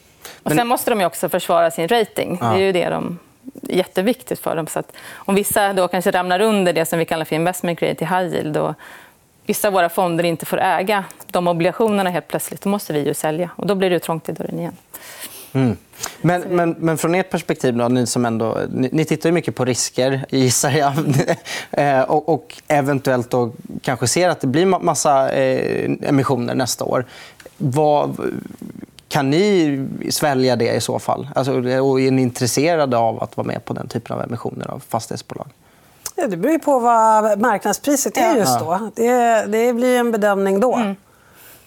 Och 0.43 0.53
sen 0.53 0.69
måste 0.69 0.91
de 0.91 1.05
också 1.05 1.29
försvara 1.29 1.71
sin 1.71 1.89
rating. 1.89 2.39
Ja. 2.41 2.49
Det 2.49 2.57
är 2.57 2.65
ju 2.65 2.73
det 2.73 2.89
de 2.89 3.19
jätteviktigt 3.63 4.41
för 4.41 4.57
dem. 4.57 4.67
Så 4.67 4.83
om 5.15 5.35
vissa 5.35 5.73
då 5.73 5.89
kanske 5.89 6.11
ramlar 6.11 6.41
under 6.41 6.73
det 6.73 6.87
som 6.87 6.99
vi 6.99 7.05
kallar 7.05 7.25
för 7.25 7.37
investment 7.37 7.81
grade 7.81 7.95
till 7.95 8.07
high 8.07 8.35
yield 8.35 8.57
och 8.57 8.75
vissa 9.47 9.69
av 9.69 9.75
våra 9.75 9.89
fonder 9.89 10.25
inte 10.25 10.47
får 10.47 10.61
äga 10.61 11.05
de 11.27 11.49
obligationerna 11.49 12.11
helt 12.11 12.29
plötsligt, 12.29 12.63
då 12.63 12.69
måste 12.69 12.93
vi 12.93 13.07
ju 13.07 13.15
sälja. 13.15 13.51
Och 13.57 13.67
då 13.67 13.75
blir 13.75 13.91
det 13.91 13.99
trångt 13.99 14.29
i 14.29 14.33
dörren 14.33 14.59
igen. 14.59 14.77
Mm. 15.53 15.77
Men, 16.21 16.41
men, 16.41 16.77
men 16.79 16.99
från 16.99 17.15
ert 17.15 17.31
perspektiv, 17.31 17.77
då, 17.77 17.89
ni, 17.89 18.07
som 18.07 18.27
ändå, 18.27 18.59
ni, 18.71 18.89
ni 18.93 19.05
tittar 19.05 19.29
ju 19.29 19.33
mycket 19.33 19.55
på 19.55 19.65
risker, 19.65 20.27
gissar 20.29 20.71
jag. 20.71 20.93
Eh, 21.71 22.03
och, 22.03 22.29
och, 22.29 22.63
eventuellt 22.69 23.31
då 23.31 23.53
kanske 23.83 24.07
ser 24.09 24.29
att 24.29 24.41
det 24.41 24.47
blir 24.47 24.67
massa 24.67 25.31
eh, 25.33 25.91
emissioner 26.03 26.55
nästa 26.55 26.85
år. 26.85 27.07
Vad, 27.57 28.17
kan 29.09 29.31
ni 29.31 29.89
svälja 30.11 30.57
det 30.57 30.73
i 30.73 30.81
så 30.81 30.99
fall? 30.99 31.29
Alltså, 31.35 31.53
och 31.81 32.01
är 32.01 32.11
ni 32.11 32.23
intresserade 32.23 32.97
av 32.97 33.23
att 33.23 33.37
vara 33.37 33.47
med 33.47 33.65
på 33.65 33.73
den 33.73 33.89
typen 33.89 34.17
av 34.17 34.23
emissioner 34.23 34.71
av 34.71 34.83
fastighetsbolag? 34.89 35.47
Ja, 36.17 36.27
det 36.27 36.37
beror 36.37 36.59
på 36.59 36.79
vad 36.79 37.41
marknadspriset 37.41 38.17
är 38.17 38.37
just 38.37 38.61
då. 38.61 38.91
Det, 38.95 39.47
det 39.47 39.73
blir 39.73 39.99
en 39.99 40.13
bedömning 40.13 40.61
då. 40.61 40.75
Mm. 40.75 40.97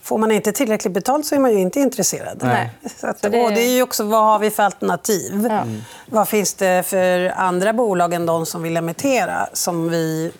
Får 0.04 0.18
man 0.18 0.32
inte 0.32 0.52
tillräckligt 0.52 0.94
betalt 0.94 1.26
så 1.26 1.36
är 1.36 1.40
man 1.40 1.52
ju 1.52 1.60
inte 1.60 1.80
intresserad. 1.80 2.40
Nej. 2.42 2.70
Så 2.98 3.08
att, 3.08 3.22
det... 3.22 3.28
Och 3.28 3.52
det 3.52 3.62
är 3.62 3.76
ju 3.76 3.82
också 3.84 4.04
vad 4.04 4.24
har 4.24 4.40
vi 4.40 4.50
för 4.50 4.64
alternativ. 4.64 5.48
Ja. 5.50 5.62
Mm. 5.62 5.82
Vad 6.06 6.30
finns 6.30 6.54
det 6.54 6.88
för 6.88 7.34
andra 7.38 7.74
bolag 7.74 8.14
än 8.14 8.26
de 8.26 8.46
som 8.46 8.64
vill 8.64 8.78
emittera 8.78 9.48
som 9.54 9.90
vi 9.90 10.32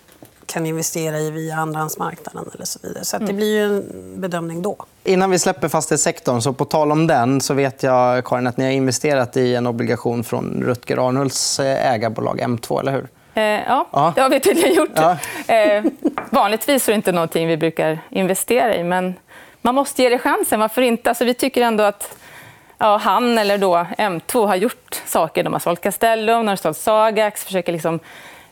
kan 0.46 0.66
investera 0.66 1.18
i 1.18 1.30
via 1.30 1.56
andrahandsmarknaden 1.56 2.50
eller 2.54 2.64
så 2.64 2.78
vidare. 2.82 3.04
Så 3.04 3.18
det 3.18 3.24
mm. 3.24 3.36
blir 3.36 3.54
ju 3.54 3.64
en 3.64 4.20
bedömning 4.20 4.62
då. 4.62 4.76
Innan 5.04 5.30
vi 5.30 5.38
släpper 5.38 5.68
fastighetssektorn, 5.68 6.40
så 6.40 6.52
på 6.52 6.64
tal 6.64 6.92
om 6.92 7.06
den, 7.06 7.40
så 7.40 7.54
vet 7.54 7.82
jag 7.82 8.24
Karin, 8.24 8.46
att 8.46 8.56
ni 8.56 8.64
har 8.64 8.72
investerat 8.72 9.36
i 9.36 9.54
en 9.54 9.66
obligation 9.66 10.24
från 10.24 10.62
Rutger 10.66 11.08
Arnults 11.08 11.60
eh, 11.60 11.92
ägarbolag 11.92 12.40
M2, 12.40 12.80
eller 12.80 12.92
hur? 12.92 13.08
Eh, 13.34 13.42
ja, 13.42 13.88
ja, 13.92 14.12
det 14.14 14.20
har 14.20 14.30
vi 14.30 14.40
tydligen 14.40 14.74
gjort. 14.74 14.90
Ja. 14.94 15.16
Eh, 15.54 15.84
vanligtvis 16.30 16.88
är 16.88 16.92
det 16.92 16.96
inte 16.96 17.12
någonting 17.12 17.48
vi 17.48 17.56
brukar 17.56 17.98
investera 18.10 18.76
i. 18.76 18.84
Men 18.84 19.14
man 19.62 19.74
måste 19.74 20.02
ge 20.02 20.08
det 20.08 20.18
chansen. 20.18 20.60
Varför 20.60 20.82
inte? 20.82 21.10
Alltså, 21.10 21.24
vi 21.24 21.34
tycker 21.34 21.62
ändå 21.62 21.84
att 21.84 22.16
ja, 22.78 22.96
han 22.96 23.38
eller 23.38 23.58
då 23.58 23.86
M2 23.98 24.46
har 24.46 24.56
gjort 24.56 25.02
saker. 25.06 25.42
De 25.42 25.52
har 25.52 25.60
sålt 25.60 25.80
Castellum, 25.80 26.38
de 26.46 26.48
har 26.48 26.56
sålt 26.56 26.76
Sagax, 26.76 27.44
försöker 27.44 27.72
liksom 27.72 28.00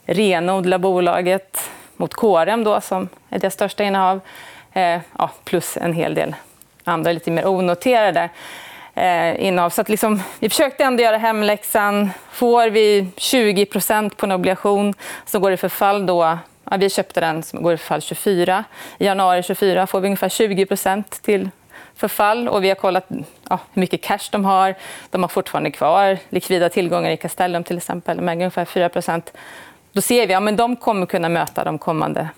renodla 0.05 0.79
bolaget 0.79 1.71
mot 1.97 2.14
KRM 2.14 2.64
då, 2.64 2.81
som 2.81 3.09
är 3.29 3.38
deras 3.38 3.55
största 3.55 3.85
innehav. 3.85 4.21
Eh, 4.73 5.00
ja, 5.19 5.31
plus 5.45 5.76
en 5.76 5.93
hel 5.93 6.14
del 6.14 6.35
andra 6.85 7.12
lite 7.12 7.31
mer 7.31 7.47
onoterade 7.47 8.29
eh, 8.95 9.47
innehav. 9.47 9.71
Så 9.71 9.81
att 9.81 9.88
liksom, 9.88 10.23
vi 10.38 10.49
försökte 10.49 10.85
ändå 10.85 11.02
göra 11.02 11.17
hemläxan. 11.17 12.11
Får 12.31 12.71
vi 12.71 13.07
20% 13.17 14.14
på 14.14 14.26
en 14.26 14.33
obligation 14.33 14.95
så 15.26 15.38
går 15.38 15.50
det 15.50 15.56
förfall 15.56 16.06
då 16.06 16.39
Ja, 16.73 16.76
vi 16.76 16.91
köpte 16.91 17.21
den 17.21 17.43
som 17.43 17.63
går 17.63 17.73
i 17.73 17.76
förfall 17.76 18.00
24. 18.00 18.65
I 18.99 19.06
januari 19.06 19.43
24 19.43 19.87
får 19.87 20.00
vi 20.00 20.09
ungefär 20.09 20.28
20% 20.28 21.04
till 21.23 21.50
förfall. 21.95 22.49
Och 22.49 22.65
vi 22.65 22.69
har 22.69 22.75
kollat 22.75 23.06
ja, 23.49 23.59
hur 23.73 23.80
mycket 23.80 24.02
cash 24.02 24.28
de 24.30 24.45
har. 24.45 24.75
De 25.11 25.23
har 25.23 25.28
fortfarande 25.28 25.71
kvar 25.71 26.19
likvida 26.28 26.69
tillgångar 26.69 27.11
i 27.11 27.17
Castellum 27.17 27.65
till 27.65 27.76
exempel, 27.76 28.17
De 28.17 28.28
äger 28.28 28.41
ungefär 28.41 28.65
4% 28.65 29.23
Då 29.93 30.00
ser 30.00 30.26
vi 30.26 30.35
att 30.35 30.45
ja, 30.45 30.52
de 30.52 30.76
kommer 30.76 31.06
kunna 31.06 31.28
möta 31.28 31.65
de 31.65 31.78
kommande 31.78 32.28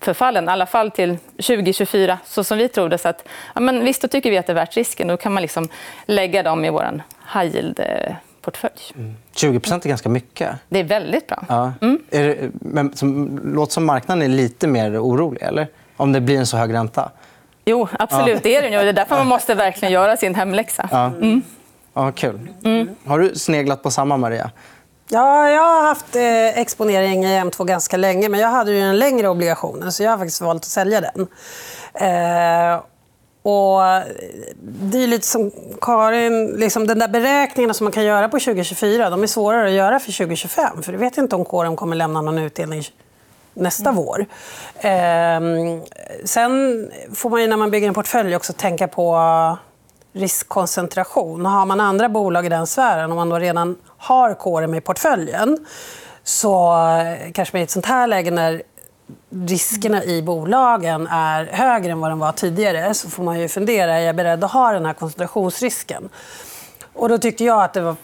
förfallen, 0.00 0.44
i 0.44 0.48
alla 0.48 0.66
fall 0.66 0.90
till 0.90 1.18
2024, 1.36 2.18
så 2.24 2.44
som 2.44 2.58
vi 2.58 2.68
trodde. 2.68 2.98
Så 2.98 3.08
att, 3.08 3.28
ja, 3.54 3.60
men 3.60 3.84
visst, 3.84 4.02
då 4.02 4.08
tycker 4.08 4.30
vi 4.30 4.38
att 4.38 4.46
det 4.46 4.52
är 4.52 4.54
värt 4.54 4.76
risken. 4.76 5.08
Då 5.08 5.16
kan 5.16 5.32
man 5.32 5.42
liksom 5.42 5.68
lägga 6.06 6.42
dem 6.42 6.64
i 6.64 6.70
vår 6.70 7.02
high 7.34 7.56
yield 7.56 7.80
eh, 7.80 8.14
portfölj. 8.50 8.72
Mm. 8.94 9.14
20% 9.34 9.84
är 9.84 9.88
ganska 9.88 10.08
mycket. 10.08 10.50
Det 10.68 10.78
är 10.78 10.84
väldigt 10.84 11.26
bra. 11.26 11.44
Ja. 11.48 11.72
Mm. 11.80 11.98
Är 12.10 12.22
det, 12.22 12.50
men, 12.52 12.96
som, 12.96 13.40
låter 13.44 13.72
som 13.72 13.84
marknaden 13.84 14.22
är 14.22 14.28
lite 14.28 14.66
mer 14.66 15.04
orolig, 15.04 15.42
eller? 15.42 15.68
Om 15.96 16.12
det 16.12 16.20
blir 16.20 16.38
en 16.38 16.46
så 16.46 16.56
hög 16.56 16.74
ränta? 16.74 17.10
Jo, 17.64 17.88
absolut. 17.98 18.34
Ja. 18.34 18.40
Det 18.42 18.56
är 18.56 18.62
den. 18.62 18.72
Det 18.72 18.88
är 18.88 18.92
därför 18.92 19.16
man 19.16 19.26
måste 19.26 19.54
verkligen 19.54 19.92
göra 19.92 20.16
sin 20.16 20.34
hemläxa. 20.34 20.88
Ja. 20.92 21.06
Mm. 21.06 21.42
Ja, 21.94 22.12
kul. 22.12 22.48
Mm. 22.64 22.88
Har 23.06 23.18
du 23.18 23.34
sneglat 23.34 23.82
på 23.82 23.90
samma, 23.90 24.16
Maria? 24.16 24.50
Ja, 25.08 25.50
jag 25.50 25.62
har 25.62 25.82
haft 25.82 26.16
eh, 26.16 26.58
exponering 26.58 27.24
i 27.24 27.40
M2 27.40 27.64
ganska 27.64 27.96
länge, 27.96 28.28
men 28.28 28.40
jag 28.40 28.48
hade 28.48 28.72
ju 28.72 28.80
en 28.80 28.98
längre 28.98 29.28
obligation, 29.28 29.92
så 29.92 30.02
jag 30.02 30.10
har 30.10 30.18
faktiskt 30.18 30.40
valt 30.40 30.62
att 30.62 30.64
sälja 30.64 31.00
den. 31.00 31.26
Eh, 31.94 32.80
och 33.42 33.80
det 34.62 35.02
är 35.02 35.06
lite 35.06 35.26
som 35.26 35.50
Karin, 35.80 36.46
liksom 36.46 36.86
den 36.86 36.98
där 36.98 37.08
beräkningarna 37.08 37.74
som 37.74 37.84
man 37.84 37.92
kan 37.92 38.04
göra 38.04 38.28
på 38.28 38.38
2024 38.38 39.10
de 39.10 39.22
är 39.22 39.26
svårare 39.26 39.66
att 39.66 39.72
göra 39.72 40.00
för 40.00 40.12
2025. 40.12 40.82
För 40.82 40.92
du 40.92 40.98
vet 40.98 41.18
inte 41.18 41.36
om 41.36 41.44
KRM 41.44 41.76
kommer 41.76 41.96
lämna 41.96 42.20
någon 42.20 42.38
utdelning 42.38 42.82
nästa 43.54 43.90
mm. 43.90 44.04
vår. 44.04 44.26
Eh, 44.76 45.40
sen 46.24 46.90
får 47.14 47.30
man 47.30 47.40
ju 47.40 47.46
när 47.46 47.56
man 47.56 47.70
bygger 47.70 47.88
en 47.88 47.94
portfölj 47.94 48.36
också 48.36 48.52
tänka 48.52 48.88
på 48.88 49.18
riskkoncentration. 50.12 51.46
Har 51.46 51.66
man 51.66 51.80
andra 51.80 52.08
bolag 52.08 52.46
i 52.46 52.48
den 52.48 52.66
sfären, 52.66 53.10
om 53.10 53.16
man 53.16 53.28
då 53.28 53.38
redan 53.38 53.76
har 53.96 54.34
KRM 54.34 54.74
i 54.74 54.80
portföljen 54.80 55.66
så 56.24 56.74
kanske 57.34 57.56
man 57.56 57.60
i 57.60 57.64
ett 57.64 57.70
sånt 57.70 57.86
här 57.86 58.06
läge 58.06 58.30
när 58.30 58.62
riskerna 59.30 60.04
i 60.04 60.22
bolagen 60.22 61.06
är 61.06 61.44
högre 61.44 61.92
än 61.92 62.00
vad 62.00 62.10
de 62.10 62.18
var 62.18 62.32
tidigare 62.32 62.94
så 62.94 63.10
får 63.10 63.22
man 63.22 63.40
ju 63.40 63.48
fundera, 63.48 63.94
är 63.94 64.00
jag 64.00 64.16
beredd 64.16 64.44
att 64.44 64.52
ha 64.52 64.72
den 64.72 64.86
här 64.86 64.92
koncentrationsrisken? 64.92 66.08
Och 66.92 67.08
då 67.08 67.18
tyckte 67.18 67.44
jag 67.44 67.62
att 67.62 67.72
det 67.72 67.80
var, 67.80 67.96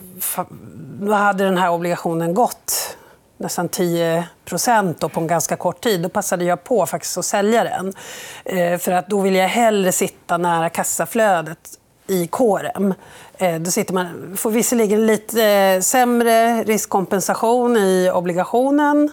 då 1.00 1.12
hade 1.12 1.44
den 1.44 1.58
här 1.58 1.70
obligationen 1.70 2.34
gått 2.34 2.96
nästan 3.38 3.68
10% 3.68 5.08
på 5.08 5.20
en 5.20 5.26
ganska 5.26 5.56
kort 5.56 5.80
tid. 5.80 6.02
Då 6.02 6.08
passade 6.08 6.44
jag 6.44 6.64
på 6.64 6.86
faktiskt 6.86 7.18
att 7.18 7.24
sälja 7.24 7.64
den. 7.64 7.92
Eh, 8.44 8.78
för 8.78 8.92
att 8.92 9.08
då 9.08 9.20
vill 9.20 9.34
jag 9.34 9.48
hellre 9.48 9.92
sitta 9.92 10.36
nära 10.36 10.68
kassaflödet 10.68 11.58
i 12.06 12.26
KRM. 12.26 12.94
Eh, 13.38 13.54
då 13.54 13.70
sitter 13.70 13.94
man, 13.94 14.36
får 14.36 14.50
visserligen 14.50 15.06
lite 15.06 15.44
eh, 15.44 15.80
sämre 15.80 16.62
riskkompensation 16.62 17.76
i 17.76 18.10
obligationen 18.14 19.10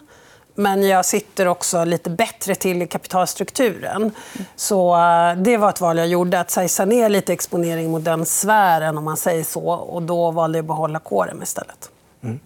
men 0.56 0.84
jag 0.84 1.06
sitter 1.06 1.48
också 1.48 1.84
lite 1.86 2.10
bättre 2.10 2.56
till 2.56 2.82
i 2.82 2.88
kapitalstrukturen. 2.88 4.12
Så 4.56 4.96
eh, 4.96 5.36
det 5.38 5.58
var 5.58 5.70
ett 5.70 5.82
val 5.82 5.98
jag 5.98 6.08
gjorde, 6.08 6.40
att 6.40 6.52
sajsa 6.52 6.86
ner 6.86 7.10
lite 7.10 7.34
exponering 7.34 7.92
mot 7.92 8.04
den 8.04 8.26
sfären. 8.26 8.98
om 8.98 9.04
man 9.04 9.18
säger 9.18 9.44
så. 9.44 9.70
Och 9.70 10.02
då 10.02 10.32
valde 10.32 10.58
jag 10.58 10.64
att 10.64 10.68
behålla 10.68 11.00
kåren 11.00 11.40
istället. 11.44 11.90
Mm. 12.24 12.40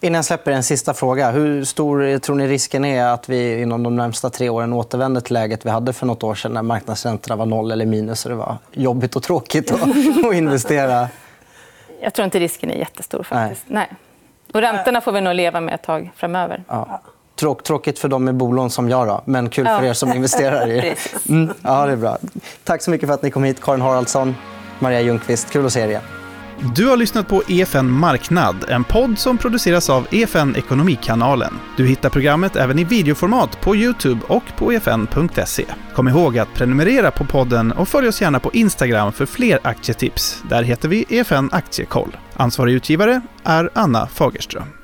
Innan 0.00 0.14
jag 0.14 0.24
släpper 0.24 0.52
en 0.52 0.62
sista 0.62 0.94
fråga. 0.94 1.30
Hur 1.30 1.64
stor 1.64 2.18
tror 2.18 2.36
ni 2.36 2.46
risken 2.46 2.84
är 2.84 3.04
att 3.04 3.28
vi 3.28 3.60
inom 3.62 3.82
de 3.82 3.96
närmsta 3.96 4.30
tre 4.30 4.48
åren 4.48 4.72
återvänder 4.72 5.20
till 5.20 5.34
läget 5.34 5.66
vi 5.66 5.70
hade 5.70 5.92
för 5.92 6.06
nåt 6.06 6.22
år 6.22 6.34
sedan 6.34 6.52
när 6.52 6.62
marknadsräntorna 6.62 7.36
var 7.36 7.46
noll 7.46 7.70
eller 7.72 7.86
minus 7.86 8.24
och 8.24 8.30
det 8.30 8.36
var 8.36 8.56
jobbigt 8.72 9.16
och 9.16 9.22
tråkigt 9.22 9.72
att 10.24 10.34
investera? 10.34 11.08
Jag 12.00 12.14
tror 12.14 12.24
inte 12.24 12.38
risken 12.40 12.70
är 12.70 12.74
jättestor. 12.74 13.22
faktiskt. 13.22 13.64
Nej. 13.66 13.88
Nej. 13.90 13.98
Och 14.52 14.60
räntorna 14.60 15.00
får 15.00 15.12
vi 15.12 15.20
nog 15.20 15.34
leva 15.34 15.60
med 15.60 15.74
ett 15.74 15.82
tag 15.82 16.10
framöver. 16.16 16.64
Ja. 16.68 17.00
Tråk, 17.42 17.62
tråkigt 17.62 17.98
för 17.98 18.08
dem 18.08 18.24
med 18.24 18.34
bolån 18.34 18.70
som 18.70 18.88
jag, 18.88 19.06
då, 19.06 19.22
men 19.24 19.48
kul 19.48 19.66
för 19.66 19.84
er 19.84 19.92
som 19.92 20.12
investerar 20.12 20.70
i 20.70 20.80
det. 20.80 21.28
Mm, 21.32 21.54
ja, 21.62 21.86
det 21.86 21.92
är 21.92 21.96
bra. 21.96 22.18
Tack 22.64 22.82
så 22.82 22.90
mycket 22.90 23.06
för 23.08 23.14
att 23.14 23.22
ni 23.22 23.30
kom 23.30 23.44
hit, 23.44 23.60
Karin 23.60 23.80
Haraldsson, 23.80 24.34
Maria 24.78 25.00
Ljungqvist. 25.00 25.50
Kul 25.50 25.66
att 25.66 25.72
se 25.72 25.80
er 25.80 25.88
igen. 25.88 26.02
Du 26.76 26.88
har 26.88 26.96
lyssnat 26.96 27.28
på 27.28 27.42
EFN 27.48 27.90
Marknad, 27.90 28.56
en 28.68 28.84
podd 28.84 29.18
som 29.18 29.38
produceras 29.38 29.90
av 29.90 30.06
EFN 30.10 30.56
Ekonomikanalen. 30.56 31.58
Du 31.76 31.86
hittar 31.86 32.10
programmet 32.10 32.56
även 32.56 32.78
i 32.78 32.84
videoformat 32.84 33.60
på 33.60 33.76
Youtube 33.76 34.20
och 34.28 34.44
på 34.56 34.72
efn.se. 34.72 35.64
Kom 35.94 36.08
ihåg 36.08 36.38
att 36.38 36.54
prenumerera 36.54 37.10
på 37.10 37.24
podden 37.24 37.72
och 37.72 37.88
följ 37.88 38.08
oss 38.08 38.20
gärna 38.20 38.40
på 38.40 38.50
Instagram 38.52 39.12
för 39.12 39.26
fler 39.26 39.58
aktietips. 39.62 40.42
Där 40.50 40.62
heter 40.62 40.88
vi 40.88 41.04
EFN 41.08 41.48
Aktiekoll. 41.52 42.16
Ansvarig 42.36 42.74
utgivare 42.74 43.20
är 43.44 43.70
Anna 43.74 44.06
Fagerström. 44.06 44.81